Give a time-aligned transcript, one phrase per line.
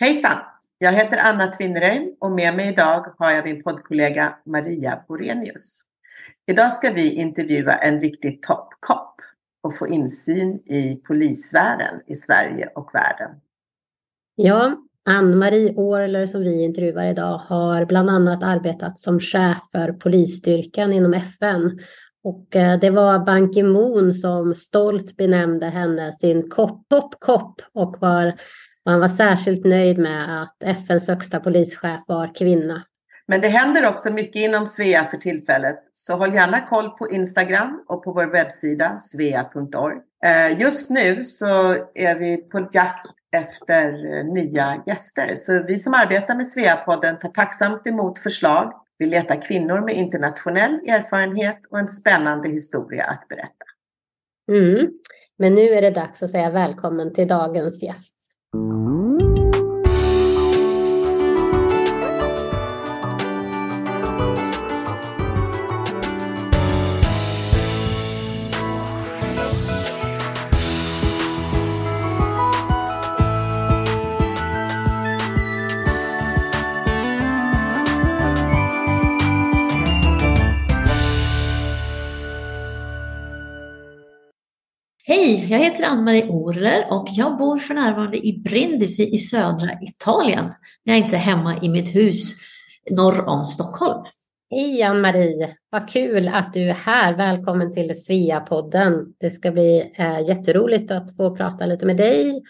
[0.00, 0.38] Hejsan!
[0.78, 5.80] Jag heter Anna Tvinnereim och med mig idag har jag min poddkollega Maria Borenius.
[6.50, 9.14] Idag ska vi intervjua en riktig toppkopp
[9.62, 13.30] och få insyn i polissfären i Sverige och världen.
[14.34, 14.76] Ja,
[15.08, 21.14] Ann-Marie Orler som vi intervjuar idag har bland annat arbetat som chef för polisstyrkan inom
[21.14, 21.78] FN.
[22.24, 28.40] Och eh, det var Ban Ki-Moon som stolt benämnde henne sin toppkopp och var
[28.88, 32.84] och han var särskilt nöjd med att FNs högsta polischef var kvinna.
[33.26, 37.84] Men det händer också mycket inom Svea för tillfället, så håll gärna koll på Instagram
[37.88, 39.96] och på vår webbsida svea.org.
[40.24, 43.06] Eh, just nu så är vi på jakt
[43.36, 43.92] efter
[44.34, 48.72] nya gäster, så vi som arbetar med Svea-podden tar tacksamt emot förslag.
[48.98, 53.64] Vi letar kvinnor med internationell erfarenhet och en spännande historia att berätta.
[54.50, 54.88] Mm.
[55.38, 58.17] Men nu är det dags att säga välkommen till dagens gäst.
[85.50, 90.52] Jag heter Ann-Marie Orler och jag bor för närvarande i Brindisi i södra Italien.
[90.82, 92.34] Jag är inte hemma i mitt hus
[92.90, 94.04] norr om Stockholm.
[94.50, 97.16] Hej Ann-Marie, vad kul att du är här.
[97.16, 99.14] Välkommen till Svea-podden.
[99.20, 102.42] Det ska bli eh, jätteroligt att få prata lite med dig.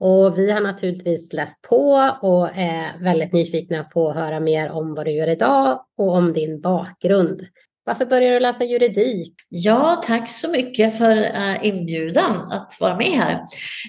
[0.00, 4.94] Och vi har naturligtvis läst på och är väldigt nyfikna på att höra mer om
[4.94, 7.46] vad du gör idag och om din bakgrund.
[7.86, 9.34] Varför började du läsa juridik?
[9.48, 13.42] Ja, tack så mycket för uh, inbjudan att vara med här.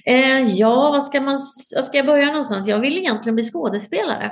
[0.09, 1.39] Uh, ja, vad ska, man,
[1.75, 2.67] vad ska jag börja någonstans?
[2.67, 4.31] Jag vill egentligen bli skådespelare.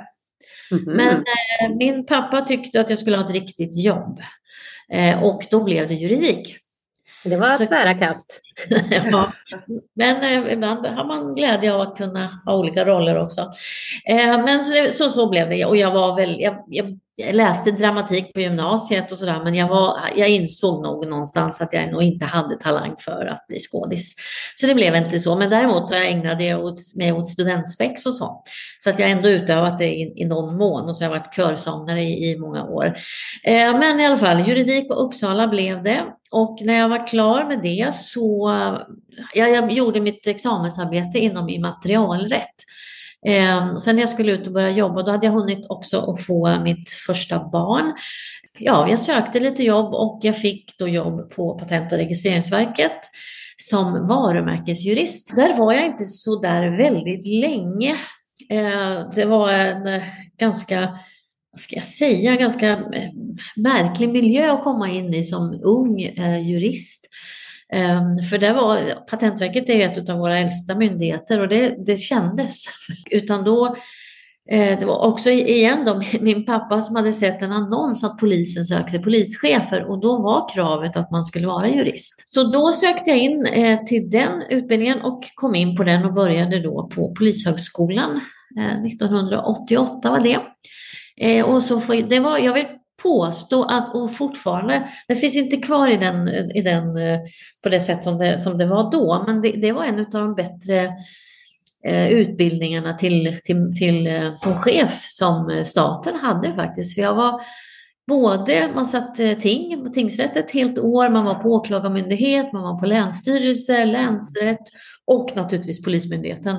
[0.70, 0.94] Mm -hmm.
[0.94, 4.20] Men uh, min pappa tyckte att jag skulle ha ett riktigt jobb.
[5.22, 6.56] och då blev det juridik.
[7.28, 8.40] Det var så, tvära kast.
[9.10, 9.32] ja,
[9.94, 13.50] men ibland har man glädje av att kunna ha olika roller också.
[14.46, 18.34] men så, så, så blev det och jag var väl, jag, jag jag läste dramatik
[18.34, 22.24] på gymnasiet och sådär, men jag, var, jag insåg nog någonstans att jag nog inte
[22.24, 24.14] hade talang för att bli skådis.
[24.54, 28.06] Så det blev inte så, men däremot så jag ägnade jag åt, mig åt studentspex
[28.06, 28.42] och så.
[28.78, 31.34] Så att jag ändå utövat det i, i någon mån och så har jag varit
[31.34, 32.86] körsångare i, i många år.
[33.44, 36.04] Eh, men i alla fall, juridik och Uppsala blev det.
[36.36, 38.50] Och när jag var klar med det så,
[39.34, 42.54] ja, jag gjorde mitt examensarbete inom immaterialrätt.
[43.26, 46.22] Eh, sen när jag skulle ut och börja jobba, då hade jag hunnit också att
[46.24, 47.94] få mitt första barn.
[48.58, 53.00] Ja, jag sökte lite jobb och jag fick då jobb på Patent och registreringsverket
[53.56, 55.36] som varumärkesjurist.
[55.36, 57.96] Där var jag inte så där väldigt länge.
[58.50, 60.02] Eh, det var en
[60.38, 60.98] ganska
[61.56, 63.10] vad ska jag säga, ganska eh,
[63.56, 67.08] märklig miljö att komma in i som ung eh, jurist.
[67.72, 68.78] Ehm, för det var,
[69.10, 72.64] Patentverket är ett av våra äldsta myndigheter och det, det kändes.
[73.10, 73.76] Utan då,
[74.50, 78.64] eh, det var också igen då, min pappa som hade sett en annons att polisen
[78.64, 82.24] sökte polischefer och då var kravet att man skulle vara jurist.
[82.34, 83.46] Så då sökte jag in
[83.86, 88.20] till den utbildningen och kom in på den och började då på Polishögskolan
[88.86, 90.38] 1988 var det.
[91.20, 92.66] Eh, och så får, det var, jag vill
[93.02, 97.20] påstå att, och fortfarande, det finns inte kvar i den, i den, eh,
[97.62, 100.06] på det sätt som det, som det var då, men det, det var en av
[100.10, 100.92] de bättre
[101.84, 106.94] eh, utbildningarna till, till, till, eh, som chef som staten hade faktiskt.
[106.94, 107.40] För jag var
[108.06, 112.78] både, man satt ting på tingsrätt ett helt år, man var på åklagarmyndighet, man var
[112.78, 114.62] på länsstyrelse, länsrätt
[115.06, 116.56] och naturligtvis Polismyndigheten.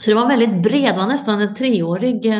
[0.00, 2.32] Så det var väldigt bred, det var nästan en treårig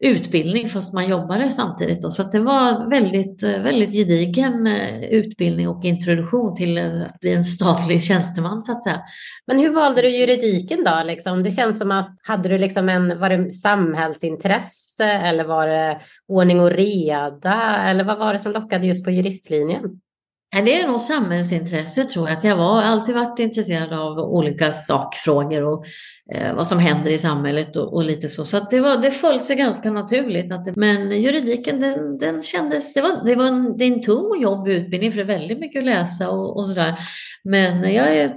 [0.00, 2.02] utbildning fast man jobbade samtidigt.
[2.02, 2.10] Då.
[2.10, 7.34] Så det var väldigt, eh, väldigt gedigen eh, utbildning och introduktion till eh, att bli
[7.34, 9.00] en statlig tjänsteman så att säga.
[9.46, 11.02] Men hur valde du juridiken då?
[11.04, 11.42] Liksom?
[11.42, 16.60] Det känns som att hade du liksom en, var det samhällsintresse eller var det ordning
[16.60, 17.76] och reda?
[17.76, 20.00] Eller vad var det som lockade just på juristlinjen?
[20.62, 22.38] Det är nog samhällsintresse tror jag.
[22.38, 25.84] Att jag har alltid varit intresserad av olika sakfrågor och
[26.34, 28.44] eh, vad som händer i samhället och, och lite så.
[28.44, 30.52] Så det, var, det föll sig ganska naturligt.
[30.52, 34.02] Att det, men juridiken den, den kändes, det var, det var en, det är en
[34.02, 36.94] tung och jobbig utbildning för det är väldigt mycket att läsa och, och sådär.
[37.44, 38.34] Men jag är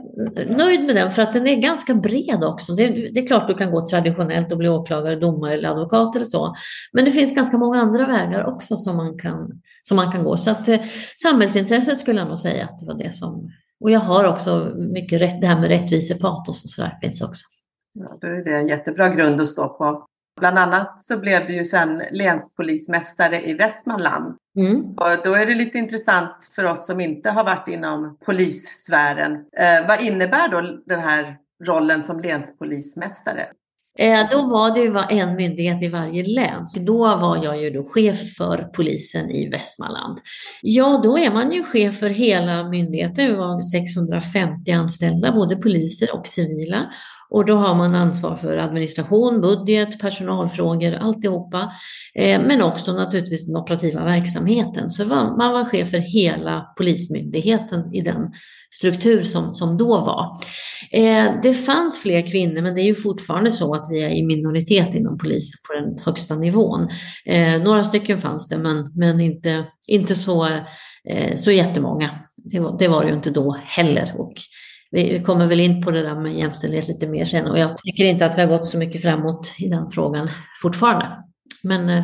[0.57, 2.73] nöjd med den för att den är ganska bred också.
[2.73, 6.25] Det, det är klart du kan gå traditionellt och bli åklagare, domare eller advokat eller
[6.25, 6.55] så.
[6.93, 10.37] Men det finns ganska många andra vägar också som man kan, som man kan gå.
[10.37, 10.79] Så att eh,
[11.21, 13.51] samhällsintresset skulle jag nog säga att det var det som...
[13.79, 17.45] Och jag har också mycket rätt, det här med rättvisepatos och sådär finns också.
[17.93, 20.05] Ja, då är det en jättebra grund att stå på.
[20.39, 24.35] Bland annat så blev du ju sen länspolismästare i Västmanland.
[24.57, 24.81] Mm.
[24.81, 29.31] Och då är det lite intressant för oss som inte har varit inom polissfären.
[29.33, 33.47] Eh, vad innebär då den här rollen som länspolismästare?
[33.97, 36.67] Eh, då var det ju en myndighet i varje län.
[36.67, 40.17] Så då var jag ju då chef för polisen i Västmanland.
[40.61, 43.27] Ja, då är man ju chef för hela myndigheten.
[43.27, 46.85] Vi var 650 anställda, både poliser och civila.
[47.29, 51.71] Och då har man ansvar för administration, budget, personalfrågor, alltihopa.
[52.15, 54.91] Eh, men också naturligtvis den operativa verksamheten.
[54.91, 58.31] Så man var chef för hela polismyndigheten i den
[58.71, 60.37] struktur som, som då var.
[60.91, 64.23] Eh, det fanns fler kvinnor men det är ju fortfarande så att vi är i
[64.23, 66.89] minoritet inom polisen på den högsta nivån.
[67.25, 70.45] Eh, några stycken fanns det men, men inte, inte så,
[71.09, 72.09] eh, så jättemånga.
[72.35, 74.13] Det var, det var det ju inte då heller.
[74.17, 74.33] Och
[74.91, 78.03] vi kommer väl in på det där med jämställdhet lite mer sen och jag tycker
[78.03, 80.29] inte att vi har gått så mycket framåt i den frågan
[80.61, 81.17] fortfarande.
[81.63, 82.03] Men, eh,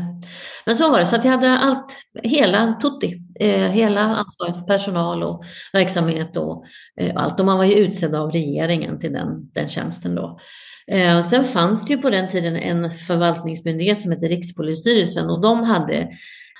[0.66, 1.94] men så var det, så att jag hade allt,
[2.24, 5.44] hela tutti, eh, hela ansvaret för personal och
[5.74, 6.64] verksamhet och
[7.02, 7.40] eh, allt.
[7.40, 10.40] Och man var ju utsedd av regeringen till den, den tjänsten då.
[10.88, 15.64] Eh, sen fanns det ju på den tiden en förvaltningsmyndighet som hette Rikspolisstyrelsen och de
[15.64, 16.10] hade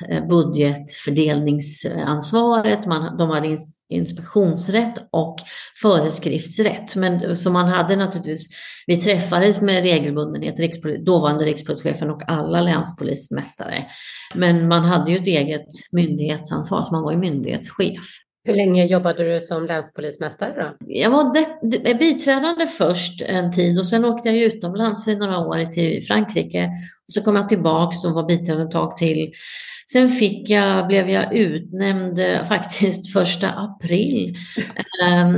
[0.10, 3.58] Eh, budgetfördelningsansvaret, man, de hade
[3.90, 5.36] inspektionsrätt och
[5.82, 6.96] föreskriftsrätt.
[6.96, 8.48] Men så man hade naturligtvis,
[8.88, 13.86] vi träffades med regelbundenhet, rikspol, dåvarande rikspolischefen och alla länspolismästare.
[14.36, 18.06] Men man hade ju ett eget myndighetsansvar, så man var ju myndighetschef.
[18.46, 20.68] Hur länge jobbade du som länspolismästare då?
[20.80, 21.46] Jag var de,
[21.94, 26.66] biträdande först en tid och sen åkte jag utomlands i några år till Frankrike.
[27.08, 29.34] Och så kom jag tillbaka och var biträdande ett tag till.
[29.92, 34.36] Sen fick jag, blev jag utnämnd eh, faktiskt första april
[35.02, 35.32] eh,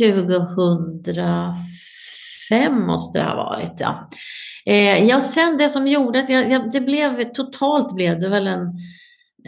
[0.00, 3.80] 2005 måste det ha varit.
[3.80, 4.08] Ja.
[4.66, 8.46] Eh, ja, sen det som gjorde att jag, jag, det blev totalt blev det väl
[8.46, 8.72] en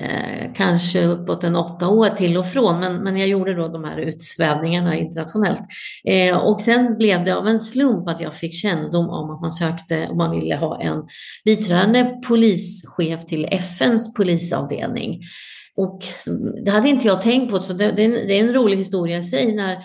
[0.00, 3.85] eh, kanske uppåt en åtta år till och från, men, men jag gjorde då de
[3.85, 5.61] här utsvävningarna internationellt.
[6.05, 9.50] Eh, och sen blev det av en slump att jag fick kännedom om att man
[9.50, 11.03] sökte, och man ville ha en
[11.45, 15.21] biträdande polischef till FNs polisavdelning.
[15.77, 16.00] Och
[16.65, 18.77] det hade inte jag tänkt på, så det, det, är, en, det är en rolig
[18.77, 19.55] historia i sig.
[19.55, 19.79] När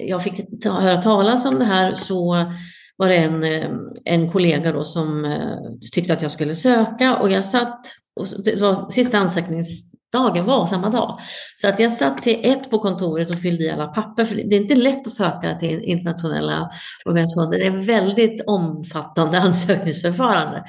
[0.00, 2.52] jag fick ta, höra talas om det här så
[2.96, 3.70] var det en, eh,
[4.04, 7.86] en kollega då som eh, tyckte att jag skulle söka och jag satt
[8.20, 11.20] och det var sista ansökningsdagen var samma dag.
[11.56, 14.24] Så att jag satt till ett på kontoret och fyllde i alla papper.
[14.24, 16.70] För det är inte lätt att söka till internationella
[17.04, 17.58] organisationer.
[17.58, 20.64] Det är väldigt omfattande ansökningsförfarande.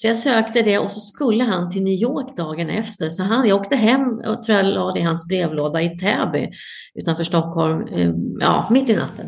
[0.00, 3.08] Så jag sökte det och så skulle han till New York dagen efter.
[3.08, 6.50] Så han, jag åkte hem och tror jag la det i hans brevlåda i Täby
[6.94, 8.10] utanför Stockholm, eh,
[8.40, 9.26] ja, mitt i natten.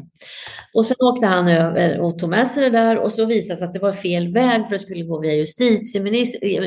[0.75, 3.59] Och sen åkte han över och tog med sig det där och så visade det
[3.59, 5.35] sig att det var fel väg för det skulle gå via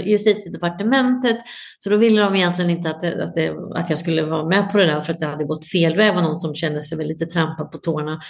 [0.06, 1.38] justitiedepartementet.
[1.86, 4.72] Så då ville de egentligen inte att, det, att, det, att jag skulle vara med
[4.72, 6.10] på det där för att det hade gått fel väg.
[6.10, 8.22] Det var någon som kände sig väl lite trampad på tårna.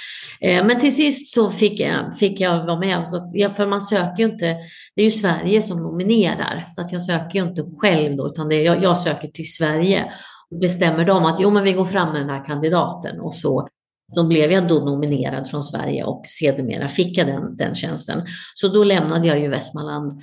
[0.41, 3.07] Eh, men till sist så fick jag, fick jag vara med.
[3.07, 4.55] Så att, ja, för man söker ju inte,
[4.95, 6.65] det är ju Sverige som nominerar.
[6.75, 9.51] Så att jag söker ju inte själv då, utan det är, jag, jag söker till
[9.51, 10.05] Sverige
[10.51, 13.67] och bestämmer de att jo, men vi går fram med den här kandidaten och så
[14.07, 18.25] så blev jag då nominerad från Sverige och sedermera fick jag den, den tjänsten.
[18.55, 20.21] Så då lämnade jag ju Västmanland.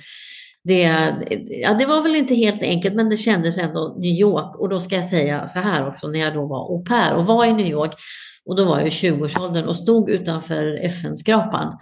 [0.63, 0.81] Det,
[1.47, 4.55] ja, det var väl inte helt enkelt, men det kändes ändå New York.
[4.59, 7.25] Och då ska jag säga så här också, när jag då var au pair och
[7.25, 7.93] var i New York,
[8.45, 11.77] och då var jag i 20-årsåldern och stod utanför FN-skrapan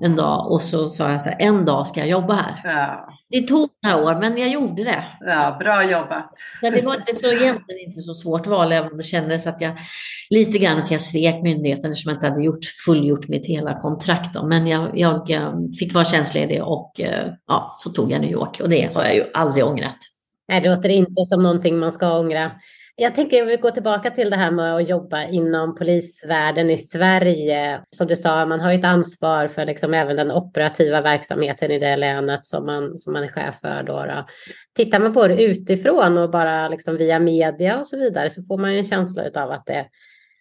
[0.00, 2.60] en dag och så sa jag så här, en dag ska jag jobba här.
[2.64, 3.08] Ja.
[3.30, 5.04] Det tog några år, men jag gjorde det.
[5.20, 6.32] Ja, bra jobbat.
[6.60, 9.76] Så det var så egentligen inte så svårt val, även om det kändes att jag
[10.30, 14.34] lite grann att jag svek myndigheten eftersom jag inte hade gjort, fullgjort mitt hela kontrakt.
[14.34, 14.46] Då.
[14.46, 18.60] Men jag, jag eh, fick vara tjänstledig och eh, ja, så tog jag New York
[18.62, 19.96] och det har jag ju aldrig ångrat.
[20.48, 22.50] Nej, det låter inte som någonting man ska ångra.
[22.98, 26.78] Jag tänker att vi går tillbaka till det här med att jobba inom polisvärlden i
[26.78, 27.80] Sverige.
[27.90, 31.96] Som du sa, man har ett ansvar för liksom även den operativa verksamheten i det
[31.96, 33.82] länet som man, som man är chef för.
[33.82, 34.26] Då, då.
[34.76, 38.58] Tittar man på det utifrån och bara liksom via media och så vidare så får
[38.58, 39.86] man ju en känsla av att det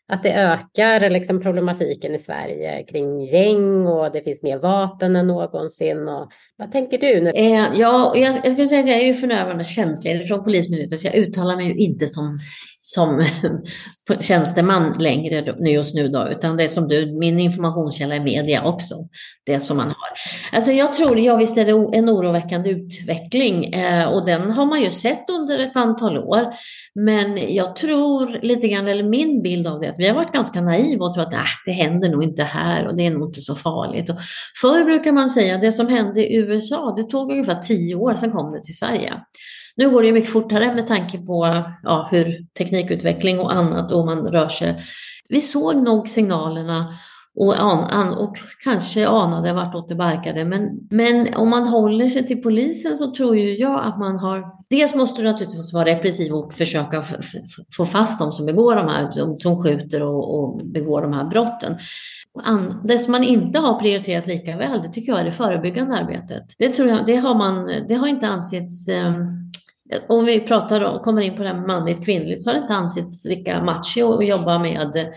[0.08, 5.28] att det ökar liksom problematiken i Sverige kring gäng och det finns mer vapen än
[5.28, 6.08] någonsin.
[6.08, 7.22] Och, vad tänker du?
[7.22, 7.30] Nu?
[7.30, 11.00] Eh, ja, jag, jag skulle säga att jag är ju för närvarande tjänstledig från Polismyndigheten
[11.00, 12.40] så jag uttalar mig ju inte som
[12.88, 13.26] som
[14.22, 18.96] tjänsteman längre just nu då, utan det är som du, min informationskälla är media också,
[19.46, 19.96] det som man har.
[20.52, 24.82] Alltså jag tror, ja visst är det en oroväckande utveckling eh, och den har man
[24.82, 26.54] ju sett under ett antal år.
[26.96, 30.62] Men jag tror lite grann, eller min bild av det, att vi har varit ganska
[30.62, 33.42] naiva och tror att äh, det händer nog inte här och det är nog inte
[33.42, 34.10] så farligt.
[34.10, 34.18] Och
[34.62, 38.32] förr brukar man säga, det som hände i USA, det tog ungefär tio år, sen
[38.32, 39.14] kom det till Sverige.
[39.78, 44.28] Nu går det mycket fortare med tanke på ja, hur teknikutveckling och annat och man
[44.28, 44.76] rör sig.
[45.30, 46.94] Vi såg nog signalerna
[47.36, 47.64] och,
[47.94, 50.46] an, och kanske anade vartåt det barkade.
[50.46, 54.46] Men, men om man håller sig till polisen så tror ju jag att man har...
[54.70, 57.04] Dels måste du naturligtvis vara repressiv och försöka
[57.78, 61.24] få fast de som begår de här, som, som skjuter och, och begår de här
[61.24, 61.78] brotten.
[62.84, 66.44] Det som man inte har prioriterat lika väl, det tycker jag är det förebyggande arbetet.
[66.60, 69.14] Det, tror jag, det, har, man, det har inte ansetts eh,
[70.08, 72.74] om vi pratar och kommer in på det här manligt kvinnligt så har det inte
[72.74, 75.12] ansetts lika macho att jobba med,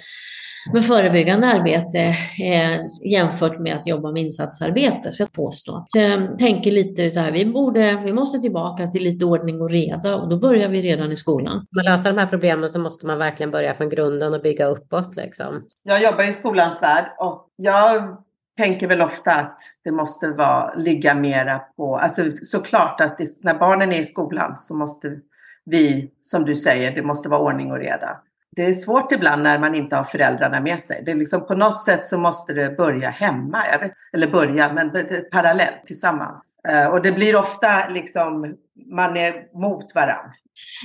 [0.73, 1.99] med förebyggande arbete
[2.45, 5.87] eh, jämfört med att jobba med insatsarbete, så jag påstå.
[5.93, 9.71] Jag eh, tänker lite så här, vi, borde, vi måste tillbaka till lite ordning och
[9.71, 11.67] reda och då börjar vi redan i skolan.
[11.75, 14.67] För att lösa de här problemen så måste man verkligen börja från grunden och bygga
[14.67, 15.17] uppåt.
[15.17, 15.63] Liksom.
[15.83, 18.17] Jag jobbar i skolans värld och jag
[18.59, 23.59] tänker väl ofta att det måste vara, ligga mera på, alltså såklart att det, när
[23.59, 25.17] barnen är i skolan så måste
[25.65, 28.21] vi, som du säger, det måste vara ordning och reda.
[28.57, 31.03] Det är svårt ibland när man inte har föräldrarna med sig.
[31.07, 34.91] Det är liksom på något sätt så måste det börja hemma, vet, eller börja, men
[35.33, 36.57] parallellt tillsammans.
[36.69, 38.55] Eh, och det blir ofta liksom,
[38.87, 40.33] man är mot varandra.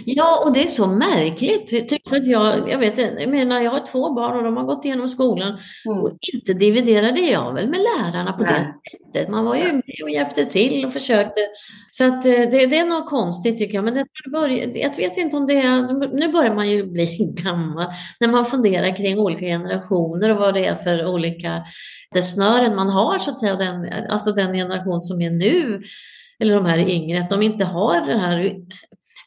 [0.05, 1.91] Ja, och det är så märkligt.
[2.09, 4.85] För att jag, jag, vet, jag menar, jag har två barn och de har gått
[4.85, 5.57] igenom skolan.
[5.85, 5.99] Mm.
[5.99, 8.53] Och inte dividerade jag väl med lärarna på Nej.
[8.53, 9.29] det sättet.
[9.29, 11.39] Man var ju med och hjälpte till och försökte.
[11.91, 13.83] Så att, eh, det, det är något konstigt tycker jag.
[13.83, 16.15] Men det börjar, jag vet inte om det är...
[16.19, 17.85] Nu börjar man ju bli gammal.
[18.19, 21.63] När man funderar kring olika generationer och vad det är för olika
[22.13, 23.55] det snören man har så att säga.
[23.55, 25.81] Den, alltså den generation som är nu
[26.39, 28.55] eller de här yngre, att de inte har den här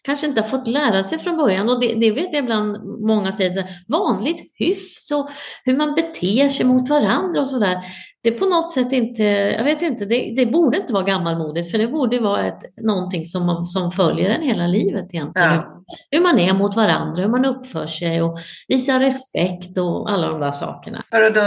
[0.06, 1.68] kanske inte har fått lära sig från början.
[1.68, 5.28] Och det, det vet jag ibland många säger, vanligt hyfs och
[5.64, 7.78] hur man beter sig mot varandra och sådär.
[8.22, 11.70] Det är på något sätt inte, jag vet inte, det, det borde inte vara gammalmodigt
[11.70, 15.52] för det borde vara ett, någonting som, man, som följer en hela livet egentligen.
[15.52, 15.84] Ja.
[16.10, 20.40] Hur man är mot varandra, hur man uppför sig och visar respekt och alla de
[20.40, 21.04] där sakerna.
[21.10, 21.42] För att då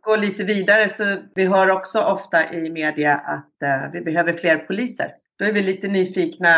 [0.00, 4.56] gå lite vidare så vi hör också ofta i media att uh, vi behöver fler
[4.56, 5.06] poliser.
[5.38, 6.48] Då är vi lite nyfikna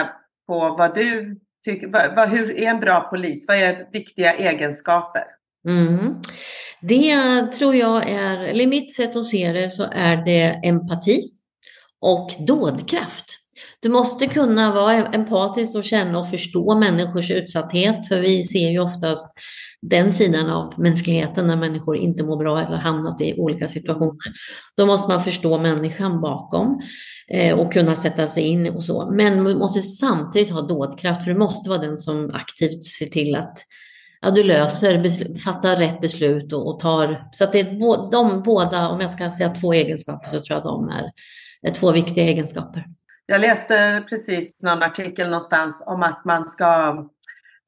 [0.46, 3.48] på vad du tycker, vad, vad, hur är en bra polis?
[3.48, 5.22] Vad är viktiga egenskaper?
[5.68, 6.14] Mm.
[6.80, 11.30] Det tror jag är, eller mitt sätt att se det så är det empati
[12.00, 13.38] och dådkraft.
[13.80, 18.78] Du måste kunna vara empatisk och känna och förstå människors utsatthet, för vi ser ju
[18.78, 19.34] oftast
[19.82, 24.32] den sidan av mänskligheten när människor inte mår bra eller hamnat i olika situationer.
[24.76, 26.80] Då måste man förstå människan bakom
[27.28, 29.10] eh, och kunna sätta sig in och så.
[29.10, 33.34] Men man måste samtidigt ha dådkraft, för du måste vara den som aktivt ser till
[33.34, 33.58] att
[34.20, 37.28] ja, du löser, fattar rätt beslut och, och, tar...
[37.32, 40.64] Så att det är de båda, om jag ska säga två egenskaper, så tror jag
[40.64, 41.10] de är,
[41.62, 42.84] är två viktiga egenskaper.
[43.26, 46.96] Jag läste precis någon artikel någonstans om att man ska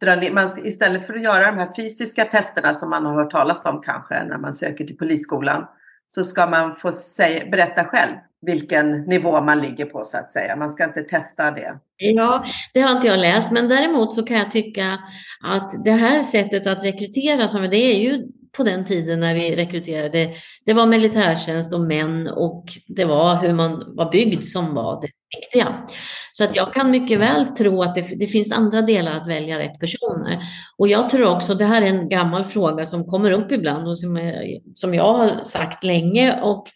[0.00, 3.30] dra ner, man, istället för att göra de här fysiska testerna som man har hört
[3.30, 5.66] talas om kanske när man söker till polisskolan,
[6.08, 8.12] så ska man få säga, berätta själv
[8.46, 10.56] vilken nivå man ligger på så att säga.
[10.56, 11.78] Man ska inte testa det.
[11.96, 14.98] Ja, det har inte jag läst, men däremot så kan jag tycka
[15.44, 19.56] att det här sättet att rekrytera, som det är ju på den tiden när vi
[19.56, 20.30] rekryterade,
[20.64, 25.08] det var militärtjänst och män och det var hur man var byggd som var det
[25.36, 25.86] viktiga.
[26.32, 29.58] Så att jag kan mycket väl tro att det, det, finns andra delar att välja
[29.58, 30.38] rätt personer.
[30.78, 33.98] Och jag tror också, det här är en gammal fråga som kommer upp ibland och
[33.98, 34.34] som, är,
[34.74, 36.66] som jag har sagt länge och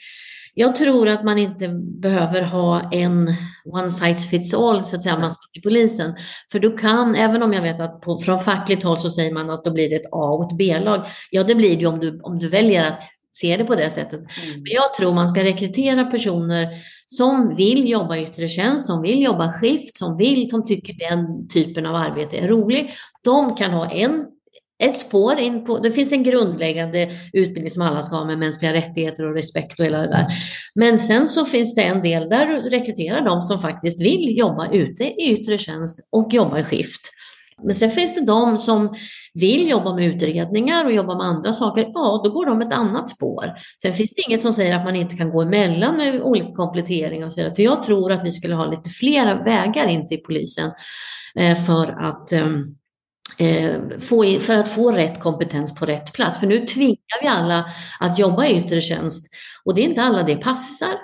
[0.54, 1.68] jag tror att man inte
[2.00, 6.14] behöver ha en one size fits all så att säga, man ska till polisen.
[6.52, 9.50] För du kan, även om jag vet att på, från fackligt håll så säger man
[9.50, 11.06] att då blir det ett A och ett B-lag.
[11.30, 14.20] Ja, det blir det om du, om du väljer att se det på det sättet.
[14.20, 14.62] Mm.
[14.62, 16.68] Men jag tror man ska rekrytera personer
[17.06, 21.86] som vill jobba yttre tjänst, som vill jobba skift, som vill, som tycker den typen
[21.86, 22.90] av arbete är rolig.
[23.24, 24.26] De kan ha en
[24.82, 28.72] ett spår in på, det finns en grundläggande utbildning som alla ska ha med mänskliga
[28.72, 30.26] rättigheter och respekt och hela det där.
[30.74, 34.72] Men sen så finns det en del där du rekryterar de som faktiskt vill jobba
[34.72, 37.00] ute i yttre tjänst och jobba i skift.
[37.64, 38.94] Men sen finns det de som
[39.34, 41.90] vill jobba med utredningar och jobba med andra saker.
[41.94, 43.52] Ja, då går de ett annat spår.
[43.82, 47.26] Sen finns det inget som säger att man inte kan gå emellan med olika kompletteringar
[47.26, 47.54] och så vidare.
[47.54, 50.70] Så jag tror att vi skulle ha lite flera vägar in till polisen
[51.38, 52.46] eh, för att eh,
[53.38, 56.38] Eh, få, för att få rätt kompetens på rätt plats.
[56.38, 57.70] För nu tvingar vi alla
[58.00, 59.34] att jobba i yttre tjänst
[59.64, 60.94] och det är inte alla det passar.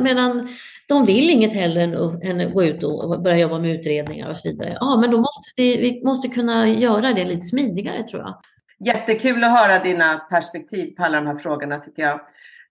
[0.00, 0.48] Medan
[0.88, 4.36] de vill inget hellre än, än att gå ut och börja jobba med utredningar och
[4.36, 4.78] så vidare.
[4.80, 8.40] Ja, men då måste det, vi måste kunna göra det lite smidigare tror jag.
[8.86, 12.20] Jättekul att höra dina perspektiv på alla de här frågorna tycker jag.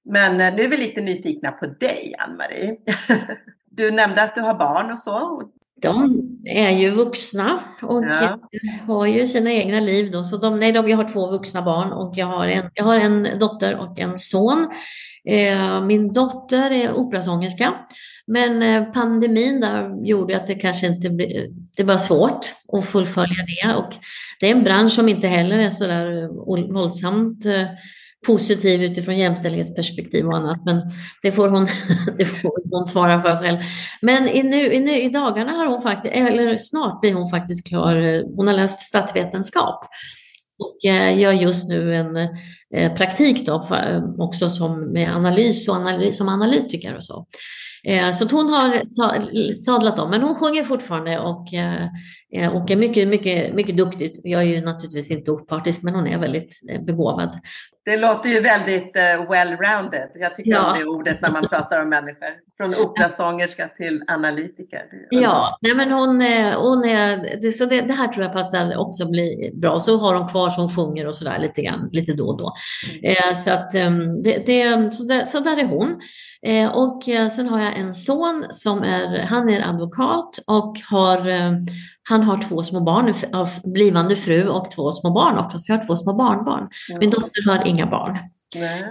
[0.06, 2.78] Men eh, nu är vi lite nyfikna på dig, Ann-Marie.
[3.76, 5.44] Du nämnde att du har barn och så.
[5.84, 8.40] De är ju vuxna och ja.
[8.88, 10.12] har ju sina egna liv.
[10.12, 10.24] Då.
[10.24, 13.00] Så de, nej, de, jag har två vuxna barn och jag har en, jag har
[13.00, 14.68] en dotter och en son.
[15.30, 17.74] Eh, min dotter är operasångerska.
[18.28, 23.46] Men eh, pandemin där gjorde att det kanske inte blir, det var svårt att fullfölja
[23.46, 23.76] det.
[23.76, 23.94] Och
[24.40, 26.28] det är en bransch som inte heller är så där
[26.74, 27.68] våldsamt eh,
[28.26, 30.82] positiv utifrån jämställdhetsperspektiv och annat, men
[31.22, 31.68] det får hon,
[32.18, 33.58] det får hon svara för själv.
[34.02, 37.68] Men i, nu, i, nu, i dagarna har hon faktiskt, eller snart blir hon faktiskt
[37.68, 39.86] klar, hon har läst statsvetenskap
[40.60, 42.18] och eh, gör just nu en
[42.76, 43.68] eh, praktik då,
[44.18, 47.26] också som med analys och analys, som analytiker och så.
[47.88, 48.84] Eh, så hon har
[49.56, 54.12] sadlat om, men hon sjunger fortfarande och, eh, och är mycket, mycket, mycket duktig.
[54.24, 57.40] Jag är ju naturligtvis inte opartisk, men hon är väldigt eh, begåvad.
[57.86, 58.96] Det låter ju väldigt
[59.30, 60.10] well-rounded.
[60.14, 60.72] Jag tycker ja.
[60.72, 62.30] om det ordet när man pratar om människor.
[62.58, 64.82] Från operasångerska till analytiker.
[65.10, 66.10] Ja, nej men hon,
[66.56, 69.80] hon är, det, så det, det, här tror jag passar också bli bra.
[69.80, 72.54] Så har hon kvar som sjunger och sådär lite grann, lite då och då.
[73.04, 73.36] Mm.
[73.36, 76.00] Så, att, ehm, det, det, så, där, så där är hon.
[76.46, 81.30] Eh, och eh, sen har jag en son som är, han är advokat och har,
[81.30, 81.52] eh,
[82.04, 85.78] han har två små barn, av blivande fru och två små barn också, så jag
[85.78, 86.70] har två små barnbarn.
[86.90, 86.98] Ja.
[87.00, 88.18] Min dotter har inga barn.
[88.56, 88.84] Nej.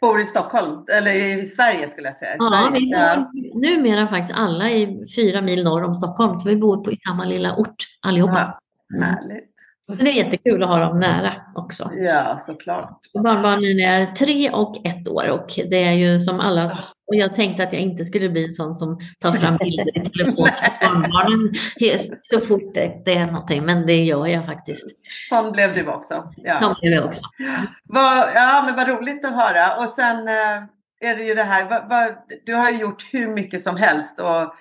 [0.00, 2.36] Bor i Stockholm, eller i Sverige skulle jag säga.
[2.38, 2.80] ja, Sverige.
[2.80, 3.30] vi bor ja.
[3.54, 7.24] numera faktiskt alla i fyra mil norr om Stockholm, så vi bor på, i samma
[7.24, 8.58] lilla ort allihopa.
[8.88, 9.54] Ja, härligt.
[9.88, 11.90] Men det är jättekul att ha dem nära också.
[11.96, 12.98] Ja, såklart.
[13.14, 16.70] Barnbarnen är tre och ett år och det är ju som alla,
[17.06, 20.10] och jag tänkte att jag inte skulle bli en sån som tar fram bilder i
[20.10, 20.42] telefon på
[20.80, 21.54] barnbarnen
[22.22, 24.86] så fort det, är någonting, men det gör jag faktiskt.
[25.28, 26.32] Sån blev du också.
[26.36, 26.60] Ja.
[26.60, 27.24] Sån blev jag också.
[27.84, 29.76] Vad, ja, men vad roligt att höra.
[29.82, 30.62] Och sen eh,
[31.10, 32.14] är det ju det här, vad, vad,
[32.46, 34.54] du har gjort hur mycket som helst och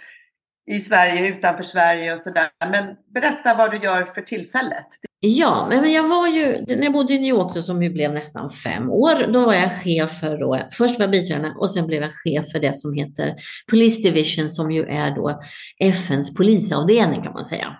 [0.71, 2.49] i Sverige, utanför Sverige och sådär.
[2.71, 4.87] Men berätta vad du gör för tillfället.
[5.25, 8.49] Ja, men jag var ju, när jag bodde i New York som ju blev nästan
[8.49, 12.01] fem år, då var jag chef för, då, först var jag biträdande och sen blev
[12.01, 13.35] jag chef för det som heter
[13.69, 15.39] Police Division som ju är då
[15.79, 17.77] FNs polisavdelning kan man säga.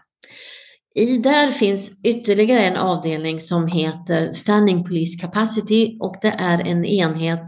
[0.96, 6.86] I där finns ytterligare en avdelning som heter Standing Police Capacity och det är en
[6.86, 7.46] enhet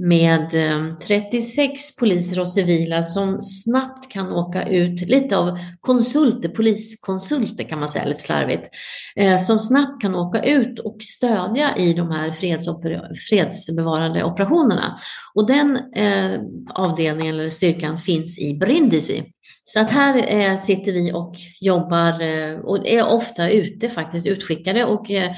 [0.00, 7.64] med eh, 36 poliser och civila som snabbt kan åka ut, lite av konsulter, poliskonsulter
[7.64, 8.68] kan man säga lite slarvigt,
[9.16, 12.32] eh, som snabbt kan åka ut och stödja i de här
[13.28, 14.96] fredsbevarande operationerna.
[15.34, 16.40] Och den eh,
[16.74, 19.24] avdelningen eller styrkan finns i Brindisi.
[19.64, 24.84] Så att här eh, sitter vi och jobbar eh, och är ofta ute faktiskt utskickade
[24.84, 25.30] och eh,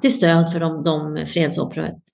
[0.00, 1.26] till stöd för de, de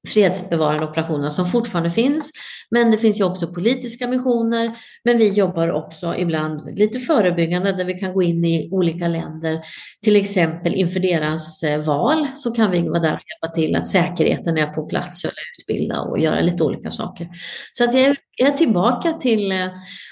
[0.09, 2.31] fredsbevarande operationerna som fortfarande finns.
[2.71, 7.85] Men det finns ju också politiska missioner, men vi jobbar också ibland lite förebyggande där
[7.85, 9.61] vi kan gå in i olika länder,
[10.03, 13.87] till exempel inför deras eh, val så kan vi vara där och hjälpa till att
[13.87, 17.29] säkerheten är på plats och utbilda och göra lite olika saker.
[17.73, 19.69] Så att jag är tillbaka till eh,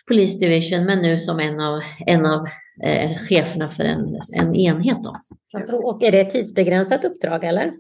[0.09, 2.47] Police Division, men nu som en av, en av
[2.85, 4.99] eh, cheferna för en, en enhet.
[5.03, 5.15] Då.
[5.73, 7.73] Och är det ett tidsbegränsat uppdrag eller?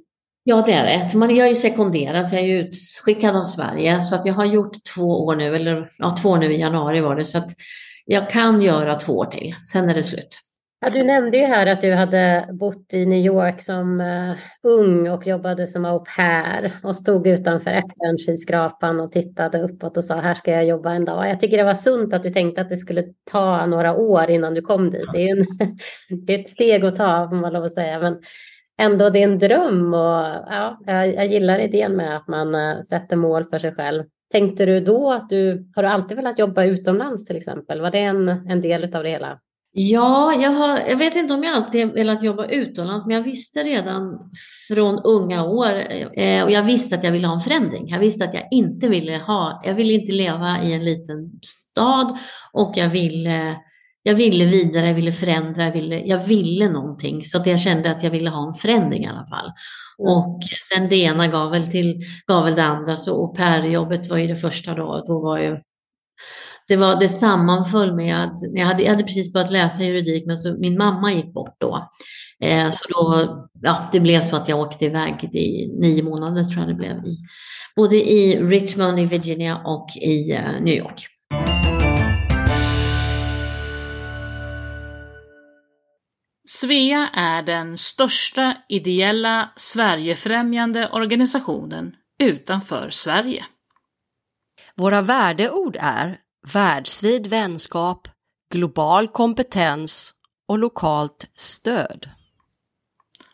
[0.44, 1.14] Ja, det är det.
[1.14, 4.02] Man, jag är ju sekonderad, så jag är utskickad av Sverige.
[4.02, 7.00] Så att jag har gjort två år nu, eller ja, två år nu i januari
[7.00, 7.24] var det.
[7.24, 7.50] Så att
[8.05, 10.38] jag kan göra två år till, sen är det slut.
[10.85, 15.09] Ja, du nämnde ju här att du hade bott i New York som uh, ung
[15.09, 20.35] och jobbade som au pair och stod utanför FN-skyskrapan och tittade uppåt och sa här
[20.35, 21.29] ska jag jobba en dag.
[21.29, 24.55] Jag tycker det var sunt att du tänkte att det skulle ta några år innan
[24.55, 25.07] du kom dit.
[25.12, 25.47] Det är, en,
[26.27, 28.01] det är ett steg att ta får man lov att säga.
[28.01, 28.21] Men
[28.79, 32.81] ändå det är en dröm och ja, jag, jag gillar idén med att man uh,
[32.81, 34.05] sätter mål för sig själv.
[34.33, 37.81] Tänkte du då att du, har du alltid velat jobba utomlands till exempel?
[37.81, 39.38] Var det en, en del av det hela?
[39.74, 43.62] Ja, jag, har, jag vet inte om jag alltid velat jobba utomlands, men jag visste
[43.62, 44.30] redan
[44.68, 45.82] från unga år
[46.18, 47.88] eh, och jag visste att jag ville ha en förändring.
[47.88, 52.18] Jag visste att jag inte ville ha, jag ville inte leva i en liten stad
[52.52, 53.56] och jag ville,
[54.02, 57.22] jag ville vidare, jag ville förändra, jag ville, jag ville någonting.
[57.22, 59.52] Så att jag kände att jag ville ha en förändring i alla fall.
[59.98, 60.12] Mm.
[60.12, 60.40] Och
[60.72, 64.26] sen det ena gav väl, till, gav väl det andra, så au pair-jobbet var ju
[64.26, 65.04] det första då.
[65.06, 65.58] Då var ju
[66.72, 70.37] det, var, det sammanföll med att jag hade, jag hade precis börjat läsa juridik men
[70.37, 71.88] så min mamma gick bort då.
[72.40, 76.61] Eh, så då, ja, det blev så att jag åkte iväg i nio månader tror
[76.61, 77.16] jag det blev, i,
[77.76, 81.06] både i Richmond i Virginia och i eh, New York.
[86.48, 93.44] Svea är den största ideella Sverigefrämjande organisationen utanför Sverige.
[94.76, 98.09] Våra värdeord är världsvid vänskap,
[98.52, 100.14] global kompetens
[100.48, 102.11] och lokalt stöd.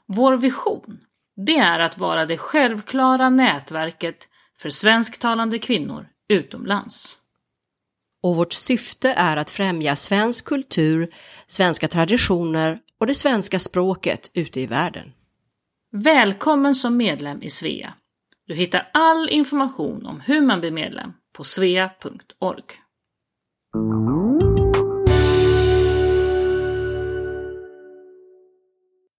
[0.07, 1.01] Vår vision,
[1.47, 7.19] det är att vara det självklara nätverket för svensktalande kvinnor utomlands.
[8.23, 11.15] Och vårt syfte är att främja svensk kultur,
[11.47, 15.13] svenska traditioner och det svenska språket ute i världen.
[15.93, 17.95] Välkommen som medlem i Svea.
[18.47, 22.65] Du hittar all information om hur man blir medlem på svea.org.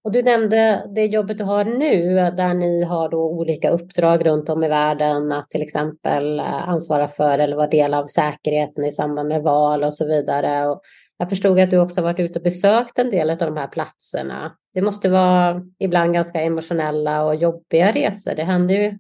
[0.03, 4.49] Och du nämnde det jobbet du har nu där ni har då olika uppdrag runt
[4.49, 8.91] om i världen att till exempel eh, ansvara för eller vara del av säkerheten i
[8.91, 10.67] samband med val och så vidare.
[10.67, 10.81] Och
[11.17, 14.51] jag förstod att du också varit ute och besökt en del av de här platserna.
[14.73, 18.35] Det måste vara ibland ganska emotionella och jobbiga resor.
[18.35, 18.97] Det händer ju.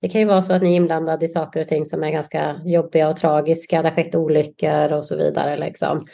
[0.00, 2.10] Det kan ju vara så att ni är inblandade i saker och ting som är
[2.10, 3.82] ganska jobbiga och tragiska.
[3.82, 5.56] Det har skett olyckor och så vidare.
[5.56, 6.06] Liksom.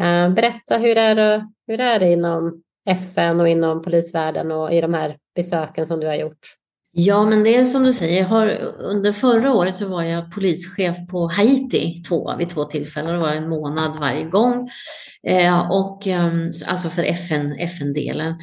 [0.00, 4.80] Eh, berätta, hur är, det, hur är det inom FN och inom polisvärlden och i
[4.80, 6.58] de här besöken som du har gjort?
[6.90, 10.96] Ja, men det är som du säger, har, under förra året så var jag polischef
[11.10, 13.12] på Haiti två, vid två tillfällen.
[13.12, 14.70] Det var en månad varje gång.
[15.26, 16.32] Eh, och, eh,
[16.66, 18.34] alltså för FN, FN-delen.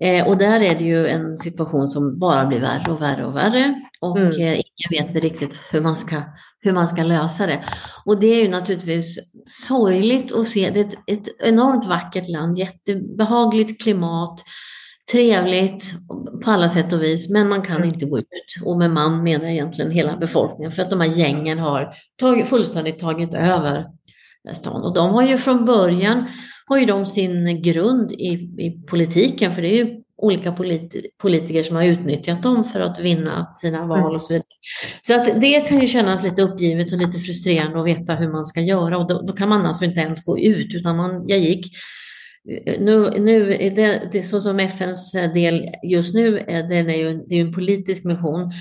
[0.00, 3.36] Eh, och där är det ju en situation som bara blir värre och värre och
[3.36, 3.74] värre.
[4.00, 4.30] Och mm.
[4.30, 6.22] Eh, ingen vet riktigt hur man, ska,
[6.60, 7.64] hur man ska lösa det.
[8.04, 10.70] Och det är ju naturligtvis sorgligt att se.
[10.70, 14.44] Det är ett, ett enormt vackert land, jättebehagligt klimat
[15.12, 15.92] trevligt
[16.44, 17.88] på alla sätt och vis, men man kan mm.
[17.88, 18.26] inte gå ut.
[18.64, 22.48] Och med man menar jag egentligen hela befolkningen, för att de här gängen har tagit,
[22.48, 23.86] fullständigt tagit över
[24.52, 24.82] stan.
[24.82, 26.26] Och de har ju från början
[26.66, 31.62] har ju de sin grund i, i politiken, för det är ju olika politi politiker
[31.62, 34.14] som har utnyttjat dem för att vinna sina val mm.
[34.14, 34.46] och så vidare.
[35.00, 38.44] Så att det kan ju kännas lite uppgivet och lite frustrerande att veta hur man
[38.44, 41.38] ska göra och då, då kan man alltså inte ens gå ut utan man, jag
[41.38, 41.66] gick
[42.78, 47.24] nu, nu är det, det är så som FNs del just nu, den är ju,
[47.28, 48.52] det är en politisk mission.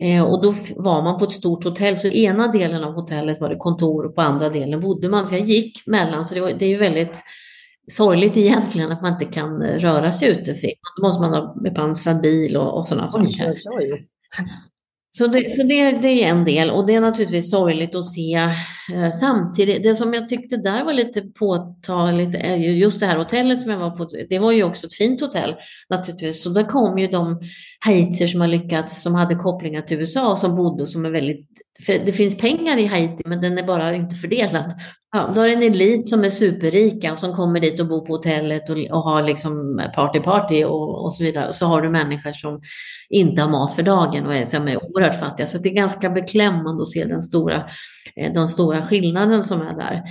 [0.00, 3.48] Eh, och då var man på ett stort hotell, så ena delen av hotellet var
[3.48, 5.26] det kontor och på andra delen bodde man.
[5.26, 7.22] Så jag gick mellan, så det, var, det är ju väldigt
[7.90, 10.78] sorgligt egentligen att man inte kan röra sig ute fritt.
[10.96, 13.58] Då måste man ha bepansrad bil och, och sådana saker.
[13.64, 14.06] Oj, oj.
[15.12, 18.34] Så, det, så det, det, är en del och det är naturligtvis sorgligt att se
[18.94, 19.82] eh, samtidigt.
[19.82, 23.70] Det som jag tyckte där var lite påtagligt är ju just det här hotellet som
[23.70, 24.08] jag var på.
[24.28, 25.54] Det var ju också ett fint hotell
[25.88, 26.42] naturligtvis.
[26.42, 27.40] Så där kom ju de
[27.84, 31.48] haitier som har lyckats, som hade kopplingar till USA som bodde och som är väldigt
[31.86, 34.74] det finns pengar i Haiti men den är bara inte fördelad.
[35.12, 38.06] Ja, då är det en elit som är superrika och som kommer dit och bor
[38.06, 41.48] på hotellet och, och har liksom party-party och, och, så vidare.
[41.48, 42.60] Och så har du människor som
[43.08, 45.46] inte har mat för dagen och är, som är oerhört fattiga.
[45.46, 47.56] Så det är ganska beklämmande att se den stora,
[48.16, 50.02] eh, den stora skillnaden som är där.